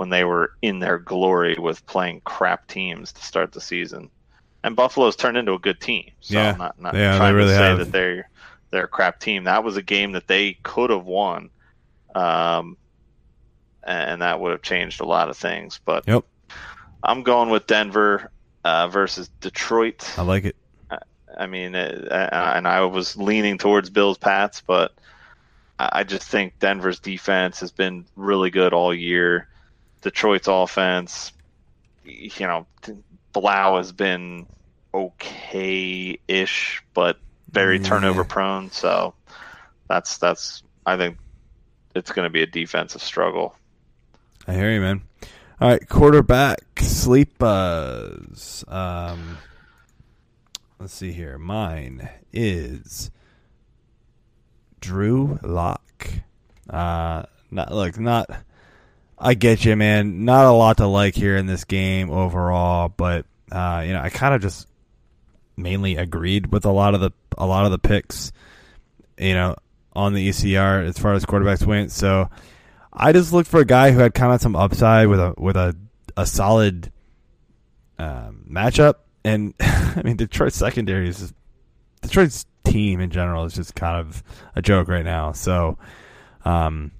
[0.00, 4.08] when they were in their glory with playing crap teams to start the season.
[4.64, 6.10] And Buffalo's turned into a good team.
[6.20, 6.52] So Yeah.
[6.52, 7.78] I'm not, not Yeah, trying really to say have.
[7.80, 8.30] that they're
[8.70, 9.44] they're a crap team.
[9.44, 11.50] That was a game that they could have won.
[12.14, 12.78] Um,
[13.82, 15.80] and that would have changed a lot of things.
[15.84, 16.24] But Yep.
[17.02, 18.30] I'm going with Denver
[18.64, 20.18] uh, versus Detroit.
[20.18, 20.56] I like it.
[21.38, 24.94] I mean, uh, and I was leaning towards Bills Pats, but
[25.78, 29.46] I I just think Denver's defense has been really good all year.
[30.02, 31.32] Detroit's offense,
[32.04, 32.66] you know,
[33.32, 34.46] Blough has been
[34.92, 37.18] okay-ish, but
[37.50, 37.84] very Yeah.
[37.84, 38.70] turnover prone.
[38.70, 39.14] So
[39.88, 41.18] that's that's I think
[41.94, 43.56] it's going to be a defensive struggle.
[44.46, 45.02] I hear you, man.
[45.60, 48.64] All right, quarterback sleepers.
[48.66, 49.38] Um,
[50.78, 51.36] let's see here.
[51.38, 53.10] Mine is
[54.80, 56.08] Drew Lock.
[56.68, 58.30] Uh, not look, not.
[59.20, 60.24] I get you, man.
[60.24, 64.08] Not a lot to like here in this game overall, but uh, you know, I
[64.08, 64.66] kind of just
[65.56, 68.32] mainly agreed with a lot of the a lot of the picks.
[69.18, 69.56] You know,
[69.94, 71.92] on the ECR as far as quarterbacks went.
[71.92, 72.30] So
[72.92, 75.56] I just looked for a guy who had kind of some upside with a with
[75.56, 75.76] a
[76.16, 76.90] a solid
[77.98, 78.94] um, matchup,
[79.24, 81.34] and I mean Detroit's secondary is just,
[82.02, 84.22] Detroit's team in general is just kind of
[84.56, 85.32] a joke right now.
[85.32, 85.78] So,
[86.44, 86.92] um,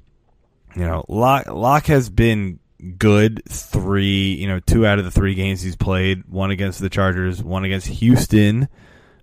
[0.75, 2.61] you know, Lock, Lock has been
[2.99, 6.25] good three, you know, two out of the three games he's played.
[6.29, 8.69] One against the Chargers, one against Houston,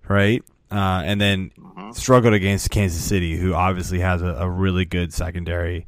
[0.08, 0.44] right?
[0.70, 1.52] Uh, and then
[1.94, 5.88] struggled against Kansas City, who obviously has a, a really good secondary.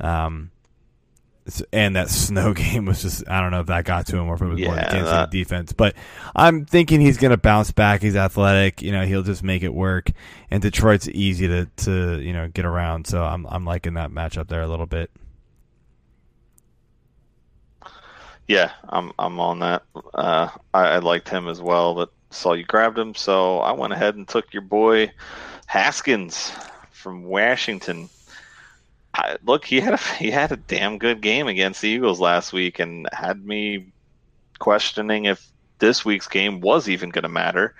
[0.00, 0.50] Um,
[1.72, 4.34] and that snow game was just, I don't know if that got to him or
[4.34, 5.72] if it was more the Kansas that- City defense.
[5.72, 5.94] But
[6.34, 8.02] I'm thinking he's going to bounce back.
[8.02, 8.82] He's athletic.
[8.82, 10.10] You know, he'll just make it work.
[10.50, 13.06] And Detroit's easy to, to you know, get around.
[13.06, 15.10] So I'm, I'm liking that matchup there a little bit.
[18.46, 19.84] Yeah, I'm I'm on that.
[20.12, 23.94] Uh, I, I liked him as well, but saw you grabbed him, so I went
[23.94, 25.10] ahead and took your boy
[25.66, 26.52] Haskins
[26.90, 28.10] from Washington.
[29.14, 32.52] I, look, he had a he had a damn good game against the Eagles last
[32.52, 33.92] week, and had me
[34.58, 35.46] questioning if
[35.78, 37.74] this week's game was even going to matter.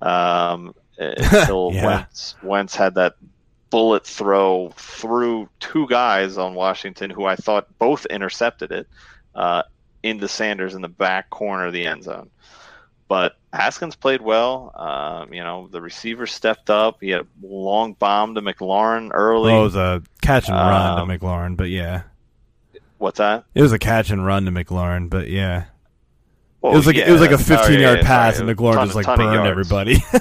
[0.00, 1.86] Um, until Yeah.
[1.86, 3.14] Wentz, Wentz had that
[3.70, 8.86] bullet throw through two guys on Washington who I thought both intercepted it
[9.34, 9.64] uh,
[10.04, 12.30] into Sanders in the back corner of the end zone.
[13.14, 14.72] But Haskins played well.
[14.74, 16.96] Um, you know, the receiver stepped up.
[17.00, 19.52] He had a long bomb to McLaurin early.
[19.52, 22.02] Oh, it was a catch and run Um, to McLaurin, but yeah.
[22.98, 23.44] What's that?
[23.54, 25.66] It was a catch and run to McLaurin, but yeah.
[26.60, 28.40] Well, it was like yeah, it was like a oh, 15 yeah, yard yeah, pass,
[28.40, 29.98] and McLaurin ton- just like burned everybody.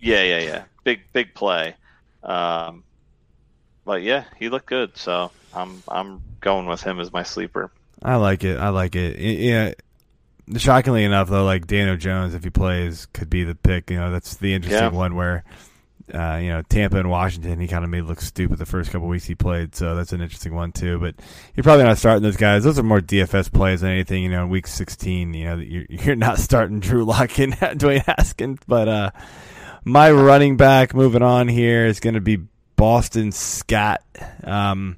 [0.00, 0.62] Yeah, yeah, yeah.
[0.84, 1.74] Big, big play.
[2.22, 2.84] Um,
[3.84, 4.96] but yeah, he looked good.
[4.96, 7.72] So I'm, I'm going with him as my sleeper.
[8.00, 8.58] I like it.
[8.60, 9.18] I like it.
[9.18, 9.72] Yeah.
[10.56, 13.90] Shockingly enough, though, like Daniel Jones, if he plays, could be the pick.
[13.90, 14.88] You know, that's the interesting Yeah.
[14.90, 15.44] one where,
[16.12, 19.06] uh, you know, Tampa and Washington, he kind of made look stupid the first couple
[19.06, 19.74] weeks he played.
[19.76, 20.98] So that's an interesting one too.
[20.98, 21.14] But
[21.54, 22.64] you're probably not starting those guys.
[22.64, 24.22] Those are more DFS plays than anything.
[24.24, 28.04] You know, in week 16, you know, you're you're not starting Drew Lock and Dwayne
[28.06, 28.58] Haskins.
[28.66, 29.10] But uh,
[29.84, 32.38] my running back, moving on here, is going to be
[32.76, 34.02] Boston Scott.
[34.42, 34.96] Um,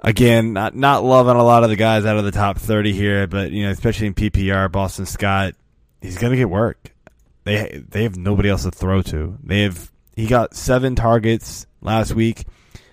[0.00, 3.26] again, not not loving a lot of the guys out of the top 30 here,
[3.26, 5.54] but you know, especially in PPR, Boston Scott,
[6.00, 6.92] he's going to get work.
[7.44, 9.38] They they have nobody else to throw to.
[9.42, 12.44] They have he got 7 targets last week,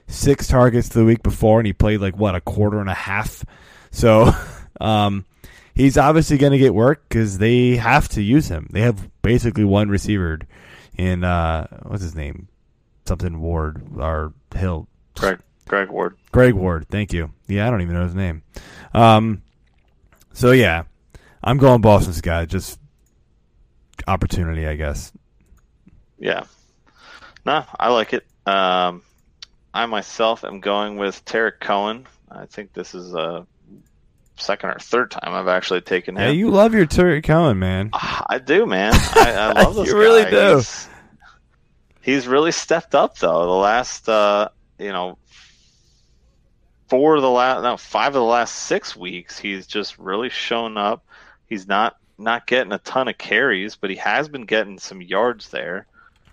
[0.08, 3.44] 6 targets the week before and he played like what, a quarter and a half.
[3.92, 4.34] So,
[4.82, 5.26] um
[5.74, 8.68] he's obviously going to get work cuz they have to use him.
[8.72, 10.40] They have basically one receiver
[10.98, 12.48] in uh what's his name?
[13.06, 14.88] Something Ward or Hill.
[15.16, 16.16] Greg, Greg Ward.
[16.32, 17.32] Greg Ward, thank you.
[17.48, 18.44] Yeah, I don't even know his name.
[18.94, 19.42] Um,
[20.34, 20.84] So yeah,
[21.44, 22.48] I'm going Boston Scott.
[22.48, 22.80] Just
[24.08, 25.12] opportunity, I guess.
[26.20, 26.44] Yeah.
[27.46, 28.26] No, I like it.
[28.46, 29.02] Um,
[29.74, 32.08] I myself am going with Tarik Cohen.
[32.30, 33.46] I think this is a
[34.36, 36.24] second or third time I've actually taken him.
[36.24, 37.90] Yeah, you love your Tarik Cohen, man.
[37.94, 38.94] Ah, I do, man.
[38.94, 40.00] I, I love this You guy.
[40.00, 40.56] really do.
[40.58, 40.88] He's,
[42.02, 43.46] he's really stepped up though.
[43.46, 45.18] The last, uh, you know,
[46.88, 50.78] four of the last, no, five of the last six weeks, he's just really shown
[50.78, 51.06] up.
[51.48, 55.50] He's not not getting a ton of carries, but he has been getting some yards
[55.50, 55.86] there,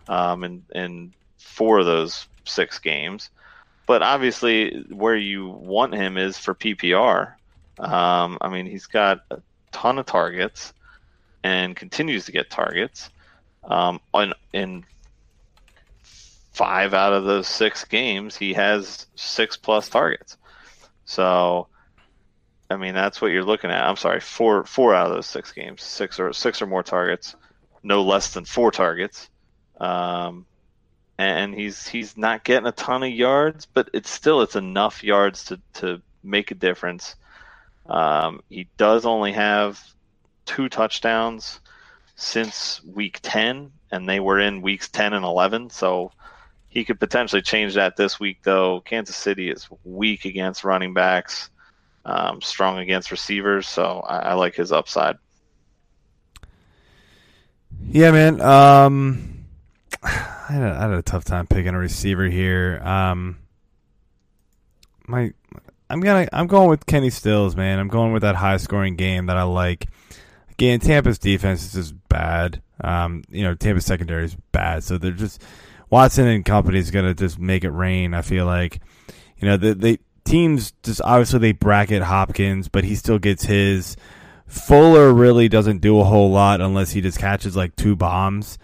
[0.08, 3.30] um, in in four of those six games.
[3.86, 7.34] But obviously, where you want him is for PPR.
[7.78, 9.42] Um, I mean, he's got a
[9.72, 10.72] ton of targets
[11.42, 13.10] and continues to get targets.
[13.64, 14.84] Um, on, in
[16.52, 20.38] five out of those six games, he has six plus targets.
[21.04, 21.68] So,
[22.70, 23.84] I mean, that's what you're looking at.
[23.84, 27.36] I'm sorry, four four out of those six games, six or six or more targets,
[27.82, 29.28] no less than four targets.
[29.78, 30.46] Um,
[31.18, 35.44] and he's he's not getting a ton of yards, but it's still it's enough yards
[35.46, 37.16] to to make a difference.
[37.86, 39.80] Um, he does only have
[40.46, 41.60] two touchdowns
[42.16, 45.70] since week 10, and they were in weeks 10 and 11.
[45.70, 46.12] So
[46.74, 48.80] he could potentially change that this week, though.
[48.80, 51.48] Kansas City is weak against running backs,
[52.04, 53.68] um, strong against receivers.
[53.68, 55.16] So I, I like his upside.
[57.86, 58.40] Yeah, man.
[58.40, 59.44] Um,
[60.02, 60.08] I
[60.48, 62.82] had, a, I had a tough time picking a receiver here.
[62.84, 63.38] Um,
[65.06, 65.32] my,
[65.88, 67.78] I'm gonna, I'm going with Kenny Stills, man.
[67.78, 69.86] I'm going with that high scoring game that I like.
[70.50, 72.60] Again, Tampa's defense is just bad.
[72.80, 75.40] Um, you know, Tampa's secondary is bad, so they're just
[75.94, 78.14] Watson and company is gonna just make it rain.
[78.14, 78.80] I feel like,
[79.38, 83.96] you know, the the teams just obviously they bracket Hopkins, but he still gets his.
[84.48, 88.58] Fuller really doesn't do a whole lot unless he just catches like two bombs.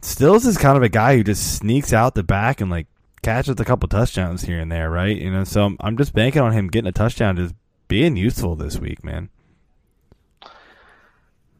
[0.00, 2.86] Stills is kind of a guy who just sneaks out the back and like
[3.20, 5.16] catches a couple touchdowns here and there, right?
[5.16, 7.56] You know, so I'm just banking on him getting a touchdown, just
[7.88, 9.28] being useful this week, man.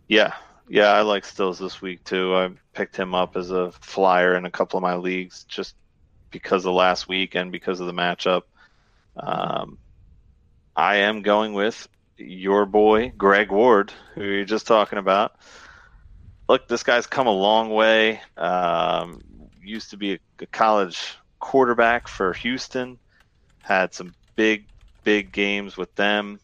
[0.06, 0.34] Yeah,
[0.68, 2.34] yeah, I like Stills this week too.
[2.34, 5.74] I picked him up as a flyer in a couple of my leagues just
[6.30, 8.42] because of last week and because of the matchup.
[9.16, 9.78] Um,
[10.74, 15.36] I am going with your boy Greg Ward, who you're just talking about.
[16.48, 18.20] Look, this guy's come a long way.
[18.36, 19.22] Um,
[19.62, 22.98] used to be a, a college quarterback for Houston.
[23.62, 24.66] Had some big,
[25.04, 26.40] big games with them.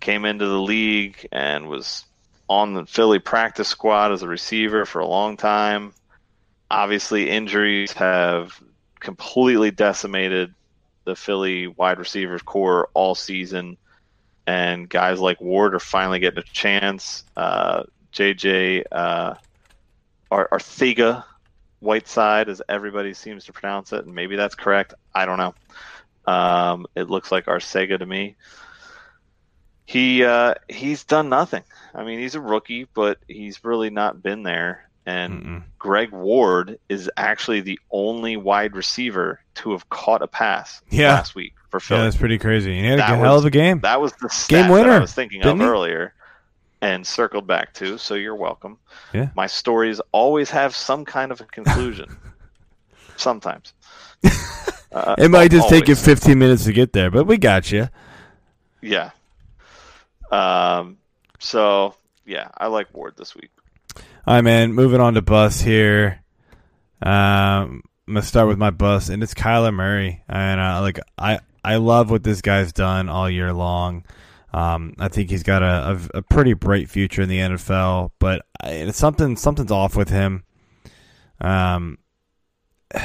[0.00, 2.04] Came into the league and was
[2.52, 5.94] on the Philly practice squad as a receiver for a long time.
[6.70, 8.62] Obviously, injuries have
[9.00, 10.52] completely decimated
[11.04, 13.78] the Philly wide receivers core all season,
[14.46, 17.24] and guys like Ward are finally getting a chance.
[17.34, 19.34] Uh, JJ uh,
[20.30, 21.24] Arthega
[21.80, 24.92] Whiteside, as everybody seems to pronounce it, and maybe that's correct.
[25.14, 25.54] I don't know.
[26.30, 28.36] Um, it looks like Arcega to me
[29.92, 31.62] he uh, he's done nothing.
[31.94, 34.88] I mean, he's a rookie, but he's really not been there.
[35.04, 35.62] And Mm-mm.
[35.78, 41.14] Greg Ward is actually the only wide receiver to have caught a pass Yeah.
[41.14, 42.00] last week for Yeah, Philly.
[42.02, 42.72] that's pretty crazy.
[42.80, 43.80] He had a That hell of a game.
[43.80, 45.64] that was the Game that winner, I was thinking of he?
[45.64, 46.14] earlier,
[46.80, 47.98] and circled back to.
[47.98, 48.78] So you're welcome.
[49.12, 49.28] Yeah.
[49.34, 52.16] My stories always have some kind of a conclusion.
[53.16, 53.72] Sometimes.
[54.94, 57.88] Uh, It might just take you 15 minutes to get there, but we got you.
[58.82, 59.12] Yeah.
[60.32, 60.98] Um.
[61.38, 63.50] So yeah, I like Ward this week.
[63.96, 64.72] All right, man.
[64.72, 66.22] Moving on to bus here.
[67.02, 70.22] Um, I'm gonna start with my bus, and it's Kyler Murray.
[70.28, 74.04] And uh, like I, I love what this guy's done all year long.
[74.54, 78.44] Um, I think he's got a, a, a pretty bright future in the NFL, but
[78.60, 80.44] I, it's something something's off with him.
[81.40, 81.98] Um,
[82.94, 83.00] know,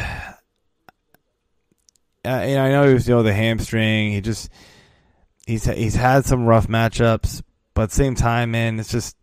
[2.25, 4.11] I know he was you know a hamstring.
[4.11, 4.49] He just
[5.47, 7.41] he's he's had some rough matchups,
[7.73, 9.17] but same time, man, it's just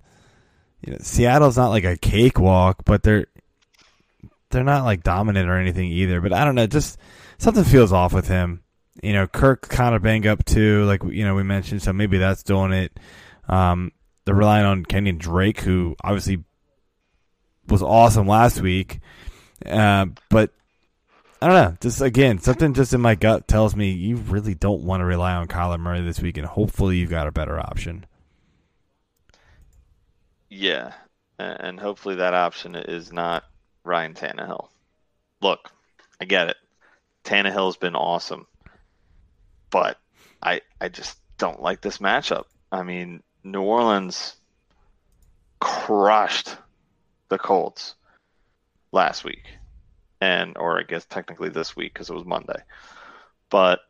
[0.80, 3.26] you know, Seattle's not like a cakewalk, but they're
[4.50, 6.20] they're not like dominant or anything either.
[6.20, 6.98] But I don't know, just
[7.38, 8.62] something feels off with him.
[9.02, 12.18] You know, Kirk kind of banged up too, like you know we mentioned, so maybe
[12.18, 12.98] that's doing it.
[13.46, 13.92] Um,
[14.24, 16.42] they're relying on Kenyon Drake, who obviously
[17.68, 19.00] was awesome last week,
[19.66, 20.50] uh, but
[21.44, 21.76] I don't know.
[21.78, 25.34] Just again, something just in my gut tells me you really don't want to rely
[25.34, 28.06] on Kyler Murray this week, and hopefully you've got a better option.
[30.48, 30.94] Yeah,
[31.38, 33.44] and hopefully that option is not
[33.84, 34.68] Ryan Tannehill.
[35.42, 35.70] Look,
[36.18, 36.56] I get it.
[37.24, 38.46] Tannehill's been awesome,
[39.68, 39.98] but
[40.42, 42.44] I I just don't like this matchup.
[42.72, 44.34] I mean, New Orleans
[45.60, 46.56] crushed
[47.28, 47.96] the Colts
[48.92, 49.44] last week,
[50.24, 52.60] and or I guess technically this week because it was Monday.
[53.50, 53.80] But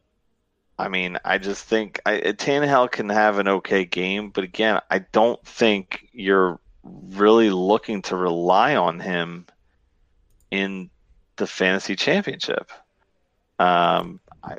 [0.79, 4.99] I mean, I just think I, Tannehill can have an okay game, but again, I
[5.13, 9.47] don't think you're really looking to rely on him
[10.51, 10.91] in
[11.37, 12.71] the fantasy championship.
[13.59, 14.57] Um, I,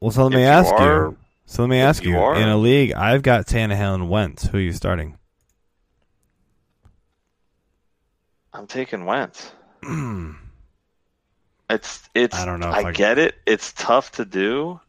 [0.00, 1.16] Well, so let me you ask are- you.
[1.48, 2.18] So let me ask you you.
[2.18, 4.46] are- In a league, I've got Tannehill and Wentz.
[4.46, 5.16] Who are you starting?
[8.52, 9.52] I'm taking Wentz.
[11.68, 12.36] It's it's.
[12.36, 13.34] I don't know I, I- get it.
[13.46, 14.80] It's tough to do,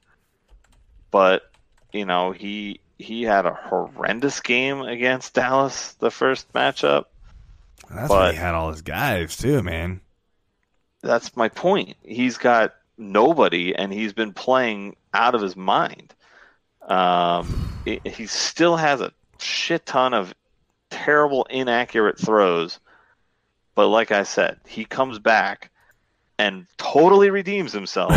[1.11, 1.49] but
[1.91, 7.05] you know he he had a horrendous game against Dallas the first matchup.
[7.89, 10.01] That's But- why he had all his guys too, man.
[11.01, 11.95] That's my point.
[12.03, 16.13] He's got nobody, and he's been playing out of his mind.
[16.81, 20.33] Um, he still has a shit ton of
[20.89, 22.79] terrible, inaccurate throws.
[23.75, 25.69] But like I said, he comes back
[26.39, 28.13] and totally redeems himself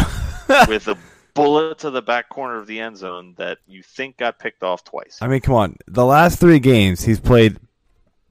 [0.68, 0.96] with a
[1.34, 4.84] bullet to the back corner of the end zone that you think got picked off
[4.84, 5.18] twice.
[5.20, 5.76] I mean, come on.
[5.86, 7.58] The last three games, he's played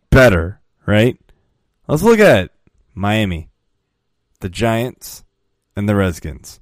[0.09, 1.17] better, right?
[1.87, 2.51] Let's look at it.
[2.93, 3.49] Miami,
[4.41, 5.23] the Giants,
[5.75, 6.59] and the Redskins.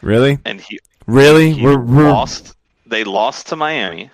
[0.00, 0.38] Really?
[0.44, 1.52] And he Really?
[1.54, 2.54] he we're we're lost.
[2.86, 4.10] They lost to Miami.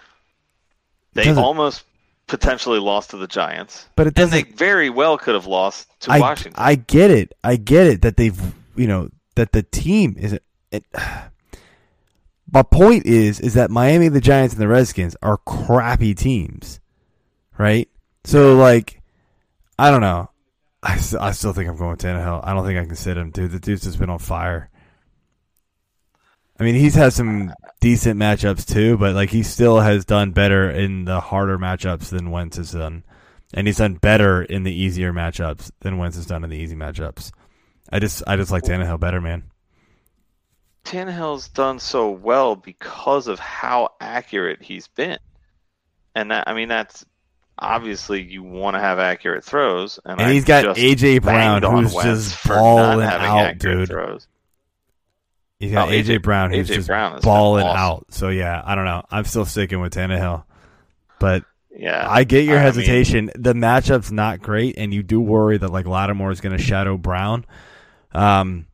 [1.12, 1.84] They almost
[2.26, 4.48] potentially lost to the Giants, but it and doesn't.
[4.48, 6.54] they very well could have lost to I Washington.
[6.56, 7.32] I get it.
[7.42, 8.40] I get it that they've
[8.76, 10.38] you know that the team is
[10.70, 10.84] it.
[12.52, 16.80] My point is is that Miami, the Giants, and the Redskins are crappy teams,
[17.58, 17.88] right?
[18.24, 19.02] So like,
[19.78, 20.30] I don't know.
[20.82, 22.42] I, I still think I'm going Tannehill.
[22.44, 23.50] I don't think I can sit him, dude.
[23.50, 24.70] The dude's just been on fire.
[26.58, 30.70] I mean, he's had some decent matchups too, but like he still has done better
[30.70, 33.04] in the harder matchups than Wentz has done,
[33.52, 36.76] and he's done better in the easier matchups than Wentz has done in the easy
[36.76, 37.32] matchups.
[37.90, 39.44] I just, I just like Tannehill better, man.
[40.84, 45.18] Tannehill's done so well because of how accurate he's been,
[46.14, 47.04] and that, I mean that's
[47.58, 52.30] obviously you want to have accurate throws, and, And he's got AJ Brown, who's Wentz
[52.30, 53.88] just balling out, dude.
[53.88, 54.28] Throws.
[55.60, 57.78] He's got Oh, AJ, AJ Brown, who's AJ just Brown balling awesome.
[57.78, 58.06] out.
[58.10, 59.02] So yeah, I don't know.
[59.10, 60.44] I'm still sticking with Tannehill,
[61.20, 61.44] but
[61.74, 63.30] Yeah, I get your I mean, hesitation.
[63.34, 66.96] the matchup's not great, and you do worry that like Lattimore is going to shadow
[66.96, 67.46] Brown.
[68.12, 68.66] Um,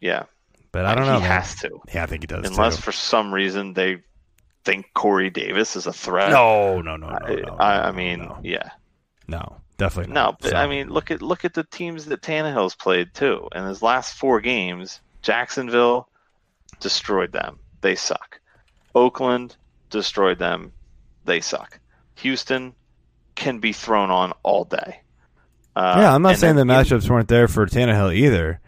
[0.00, 0.24] yeah,
[0.72, 1.14] but I don't know.
[1.16, 1.30] He man.
[1.30, 2.46] has to, Yeah, I think he does.
[2.48, 2.82] unless too.
[2.82, 4.02] for some reason they
[4.64, 6.30] think Corey Davis is a threat.
[6.30, 8.70] no, no, no, no, I, no, I, I mean, no, yeah,
[9.28, 12.74] no, definitely no, but So- I mean, look at look at the teams that Tannehill's
[12.74, 13.48] played too.
[13.54, 16.08] In his last four games, Jacksonville
[16.78, 17.58] destroyed them.
[17.80, 18.40] They suck.
[18.94, 19.56] Oakland
[19.90, 20.72] destroyed them.
[21.24, 21.80] They suck.
[22.14, 22.74] Houston
[23.34, 25.00] can be thrown on all day.
[25.74, 28.60] Uh, yeah, I'm not saying the then in- matchups weren't there for Tannehill either.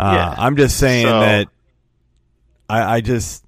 [0.00, 0.34] Uh, Yeah.
[0.36, 1.48] I'm just saying So- that
[2.68, 3.44] I, I just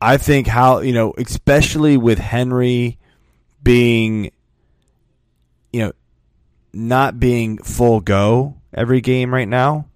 [0.00, 2.98] I think how you know, especially with Henry
[3.64, 4.30] being
[5.72, 5.92] you know
[6.72, 9.86] not being full go every game right now.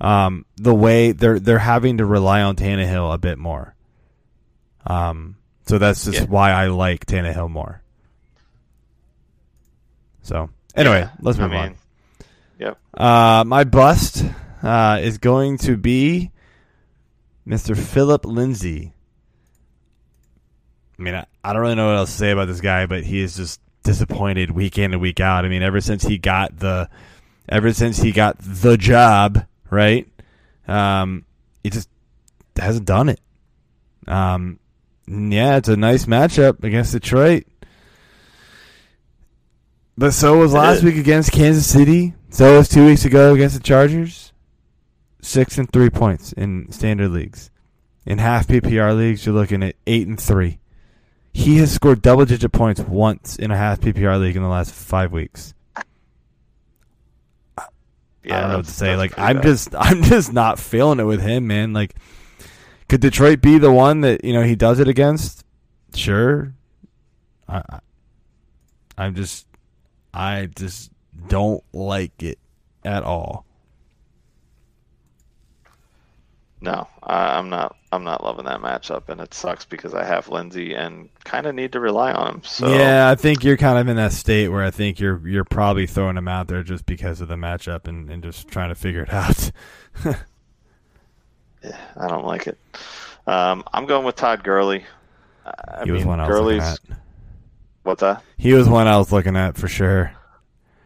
[0.00, 3.74] Um, the way they're they're having to rely on Tannehill a bit more.
[4.86, 5.36] Um,
[5.66, 6.24] so that's just Yeah.
[6.26, 7.82] why I like Tannehill more.
[10.22, 11.74] So anyway, Yeah, let's I move mean, on.
[12.58, 12.78] Yep.
[12.94, 14.24] Uh, my bust
[14.62, 16.30] uh, is going to be
[17.46, 17.76] Mr.
[17.76, 18.92] Phillip Lindsay.
[20.98, 23.04] I mean, I, I don't really know what else to say about this guy, but
[23.04, 25.44] he is just disappointed week in and week out.
[25.44, 26.90] I mean, ever since he got the,
[27.48, 30.08] ever since he got the job, right?
[30.66, 31.24] Um,
[31.62, 31.88] he just
[32.56, 33.20] hasn't done it.
[34.06, 34.58] Um,
[35.06, 37.44] yeah, it's a nice matchup against Detroit.
[39.96, 42.14] But so was last week against Kansas City.
[42.30, 44.32] So was two weeks ago against the Chargers.
[45.20, 47.50] Six and three points in standard leagues.
[48.06, 50.60] In half PPR leagues, you're looking at eight and three.
[51.32, 54.72] He has scored double digit points once in a half PPR league in the last
[54.72, 55.52] five weeks.
[58.28, 58.96] Yeah, I don't know what to say.
[58.96, 59.42] Like I'm bad.
[59.44, 61.72] just I'm just not feeling it with him, man.
[61.72, 61.94] Like
[62.88, 65.44] could Detroit be the one that, you know, he does it against?
[65.94, 66.54] Sure.
[67.46, 67.80] I, I
[68.96, 69.46] I'm just
[70.12, 70.90] I just
[71.28, 72.38] don't like it
[72.84, 73.44] at all.
[76.60, 77.76] No, I, I'm not.
[77.92, 81.54] I'm not loving that matchup, and it sucks because I have Lindsay and kind of
[81.54, 82.42] need to rely on him.
[82.44, 85.44] So Yeah, I think you're kind of in that state where I think you're you're
[85.44, 88.74] probably throwing him out there just because of the matchup and, and just trying to
[88.74, 89.50] figure it out.
[90.04, 92.58] yeah, I don't like it.
[93.26, 94.84] Um, I'm going with Todd Gurley.
[95.46, 96.78] I he was one I was looking at.
[97.84, 98.22] what's that?
[98.36, 100.12] He was one I was looking at for sure.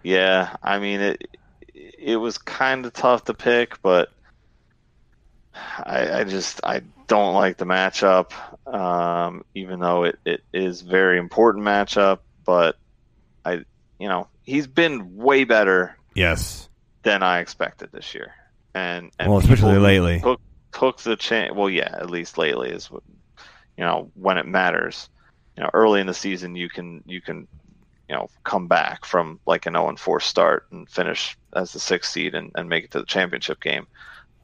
[0.03, 1.39] Yeah, I mean it.
[1.75, 4.13] It was kind of tough to pick, but
[5.55, 8.33] I, I just I don't like the matchup.
[8.73, 12.77] Um, even though it, it is very important matchup, but
[13.45, 13.65] I
[13.99, 16.69] you know he's been way better Yes.
[17.03, 18.33] than I expected this year,
[18.75, 20.21] and, and Well, especially lately.
[20.21, 20.41] took
[20.73, 21.55] took the chance.
[21.55, 23.03] Well, yeah, at least lately is what
[23.77, 25.09] you know when it matters.
[25.57, 27.47] You know, early in the season, you can you can
[28.09, 32.11] you know come back from like an 0 4 start and finish as the sixth
[32.13, 33.87] seed and, and make it to the championship game.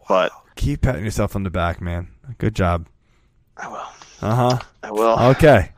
[0.09, 2.09] But Keep patting yourself on the back, man.
[2.39, 2.89] Good job.
[3.57, 3.77] I will.
[4.21, 4.59] Uh huh.
[4.83, 5.17] I will.
[5.31, 5.71] Okay.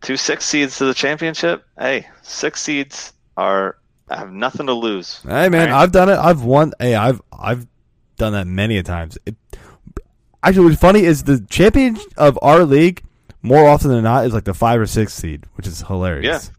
[0.00, 1.62] Two six seeds to the championship.
[1.78, 3.76] Hey, six seeds are
[4.08, 5.20] I have nothing to lose.
[5.22, 5.82] Hey man, Right.
[5.82, 6.16] I've done it.
[6.16, 6.72] I've won.
[6.80, 7.66] Hey, I've I've
[8.16, 9.18] done that many a times.
[9.26, 9.36] It,
[10.42, 13.02] actually, what's funny is the champion of our league
[13.42, 16.50] more often than not is like the five or six seed, which is hilarious.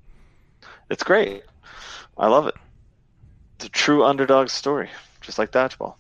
[0.61, 1.41] Yeah, it's great.
[2.15, 2.56] I love it.
[3.56, 4.91] It's a true underdog story,
[5.22, 5.95] just like dodgeball.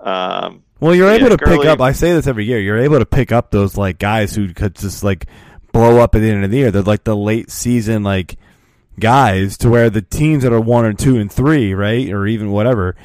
[0.00, 1.80] Um, Well, you're Yeah, able to pick up.
[1.80, 2.58] I say this every year.
[2.58, 5.26] You're able to pick up those like guys who could just like
[5.72, 6.70] blow up at the end of the year.
[6.70, 8.36] They're like the late season like
[8.98, 12.50] guys to where the teams that are one or two and three, right, or even
[12.50, 12.96] whatever,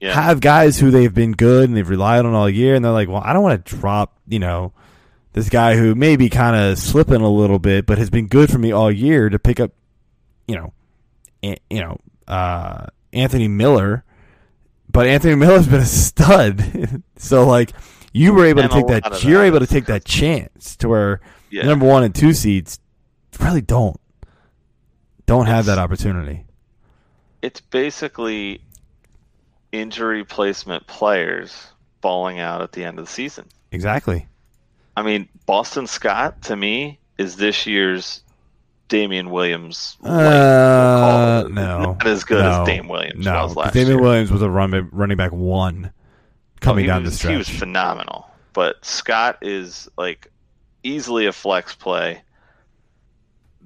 [0.00, 2.92] yeah, have guys who they've been good and they've relied on all year, and they're
[2.92, 4.72] like, well, I don't want to drop, you know,
[5.32, 8.50] this guy who may be kind of slipping a little bit, but has been good
[8.50, 9.72] for me all year to pick up,
[10.46, 10.72] you know,
[11.42, 14.04] you know, uh, Anthony Miller.
[14.90, 17.72] But Anthony Miller's been a stud, so like
[18.12, 21.20] you were able to take that, you're that able to take that chance to where
[21.50, 21.64] yeah.
[21.64, 22.80] number one and two seeds
[23.40, 24.00] really don't
[25.26, 26.44] don't have that opportunity.
[27.42, 28.60] it's basically
[29.72, 31.68] injury placement players
[32.00, 33.44] falling out at the end of the season.
[33.70, 34.26] Exactly.
[34.96, 38.22] I mean, Boston Scott to me is this year's
[38.88, 39.96] Damien Williams.
[40.02, 44.02] Uh, no, not as good no, as Dame Williams no, was last Damien year.
[44.02, 45.92] Williams was a run, running back one
[46.60, 47.32] coming down was, the stretch.
[47.32, 50.30] He was phenomenal, but Scott is like
[50.82, 52.22] easily a flex play,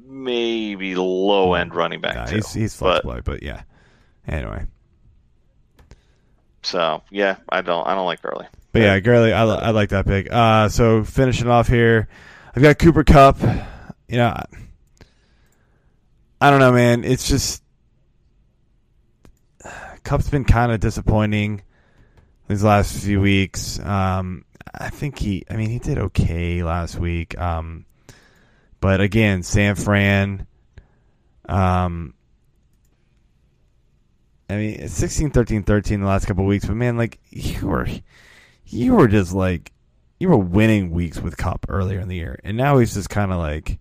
[0.05, 2.36] maybe low end running back Nah, too.
[2.36, 3.62] he's he's but, flexible, but yeah.
[4.27, 4.65] Anyway,
[6.62, 8.47] So yeah, I don't I don't like Gurley.
[8.73, 10.28] but yeah, Gurley, I, I like that pick.
[10.32, 12.09] Uh, so finishing off here,
[12.55, 13.40] I've got Cooper Kupp.
[14.09, 14.43] You know,
[16.43, 17.05] I, don't know, man.
[17.05, 17.62] It's just
[20.02, 21.62] Kupp's been kind of disappointing
[22.48, 23.78] these last few weeks.
[23.78, 24.44] Um,
[24.74, 27.39] I think he, I mean, he did okay last week.
[27.39, 27.86] Um,
[28.81, 30.47] but again, San Fran.
[31.48, 32.14] Um,
[34.51, 37.86] I mean, it's 16, 13, 13 the last couple weeks, but man, like you were,
[38.66, 39.73] you were just like,
[40.19, 43.32] you were winning weeks with Cup earlier in the year, and now he's just kind
[43.32, 43.78] of like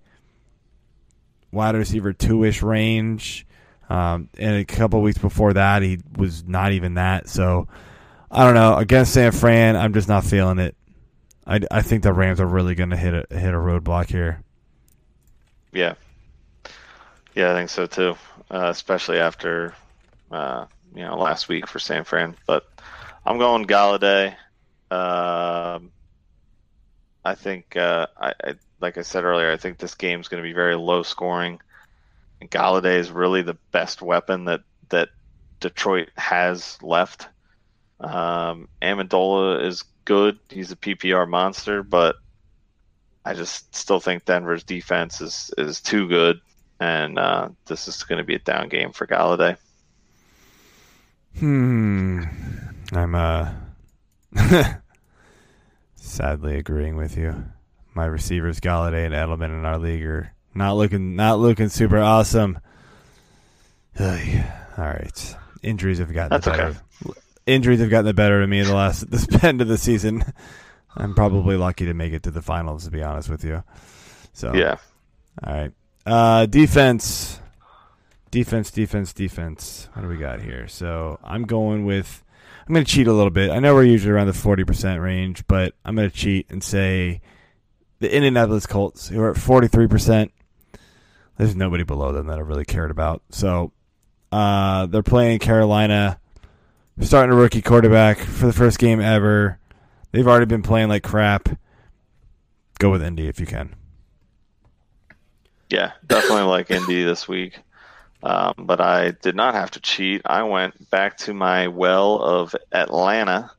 [1.52, 3.45] wide receiver two ish range.
[3.90, 7.28] Um, and a couple weeks before that, he was not even that.
[7.28, 7.68] So
[8.30, 8.78] I don't know.
[8.78, 10.76] Against San Fran, I'm just not feeling it.
[11.45, 14.41] I, I think the Rams are really going to hit a hit a roadblock here.
[15.73, 15.95] Yeah,
[17.36, 18.15] yeah, I think so too.
[18.49, 19.73] Uh, especially after
[20.32, 20.65] uh,
[20.95, 22.69] you know last week for San Fran, but
[23.26, 24.36] I'm going Golladay.
[24.90, 25.91] Um,
[27.23, 30.48] I think uh, I, I like I said earlier, I think this game's going to
[30.48, 31.60] be very low scoring.
[32.40, 35.10] And Golladay is really the best weapon that that
[35.60, 37.28] Detroit has left.
[37.99, 42.16] Um, Amendola is good; he's a PPR monster, but
[43.24, 46.41] I just still think Denver's defense is is too good,
[46.80, 49.58] and uh, this is going to be a down game for Golladay.
[51.38, 52.24] Hmm.
[52.91, 53.53] I'm uh
[55.95, 57.45] sadly agreeing with you.
[57.93, 62.59] My receivers Golladay and Edelman in our league are not looking not looking super awesome.
[63.99, 65.35] All right.
[65.61, 66.81] Injuries have gotten That's the better.
[67.45, 70.23] Injuries have gotten the better of me in the last this end of the season.
[70.95, 73.63] I'm probably lucky to make it to the finals to be honest with you.
[74.34, 74.77] So Yeah,
[75.43, 75.72] all right.
[76.05, 77.39] Uh, defense.
[78.31, 79.89] Defense, defense, defense.
[79.93, 80.68] What do we got here?
[80.68, 82.23] So I'm going with.
[82.68, 83.51] I'm going to cheat a little bit.
[83.51, 87.19] I know we're usually around the 40% range, but I'm going to cheat and say
[88.02, 90.32] the Indianapolis Colts, who are at 43%.
[91.38, 93.22] There's nobody below them that I really cared about.
[93.30, 93.72] So
[94.32, 96.19] uh, they're playing Carolina,
[96.99, 99.57] starting a rookie quarterback for the first game ever.
[100.11, 101.48] They've already been playing like crap.
[102.80, 103.76] Go with Indy if you can.
[105.69, 107.60] yeah, definitely like Indy this week.
[108.23, 110.22] Um, but I did not have to cheat.
[110.26, 113.52] I went back to my well of Atlanta.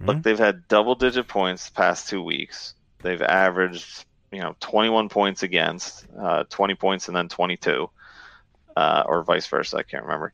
[0.00, 0.22] Look, Mhm.
[0.22, 2.74] they've had double digit points the past two weeks.
[3.02, 7.90] They've averaged you know 21 points against, uh, 20 points and then 22,
[8.76, 9.76] uh, or vice versa.
[9.76, 10.32] I can't remember.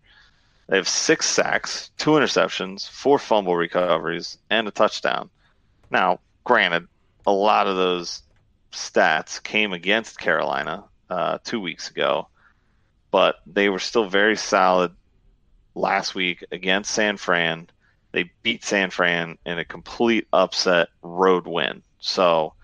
[0.69, 5.31] They have six sacks, two interceptions, four fumble recoveries, and a touchdown.
[5.91, 6.87] Now, granted,
[7.27, 8.23] a lot of those
[8.71, 12.29] stats came against Carolina uh, two weeks ago,
[13.11, 14.93] but they were still very solid
[15.75, 17.69] last week against San Fran.
[18.13, 21.83] They beat San Fran in a complete upset road win.
[22.01, 22.55] So,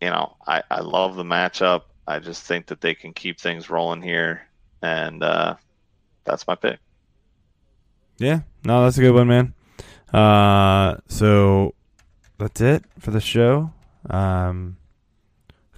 [0.00, 1.82] you know, I, I love the matchup.
[2.06, 4.46] I just think that they can keep things rolling here.
[4.82, 5.56] And uh,
[6.24, 6.78] that's my pick.
[8.18, 9.54] Yeah, no, that's a good one, man.
[10.12, 11.74] Uh, so
[12.38, 13.72] that's it for the show.
[14.08, 14.76] Um,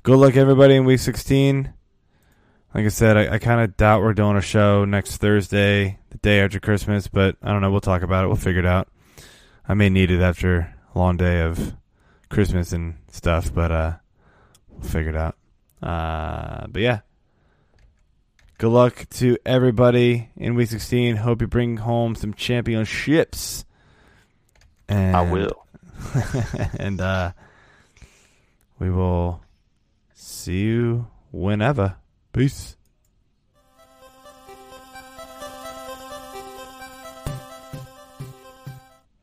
[0.02, 1.72] good luck, everybody, in week 16.
[2.74, 6.18] Like I said, I, I kind of doubt we're doing a show next Thursday, the
[6.18, 7.70] day after Christmas, but I don't know.
[7.70, 8.28] We'll talk about it.
[8.28, 8.88] We'll figure it out.
[9.68, 11.74] I may need it after a long day of
[12.28, 13.94] Christmas and stuff, but uh,
[14.80, 15.36] we'll figure it out.
[15.82, 17.00] Uh, but yeah,
[18.58, 21.16] good luck to everybody in week 16.
[21.16, 23.64] Hope you bring home some championships.
[24.88, 25.66] And, I will.
[26.78, 27.32] and uh,
[28.78, 29.42] we will
[30.14, 31.96] see you whenever.
[32.32, 32.76] Peace.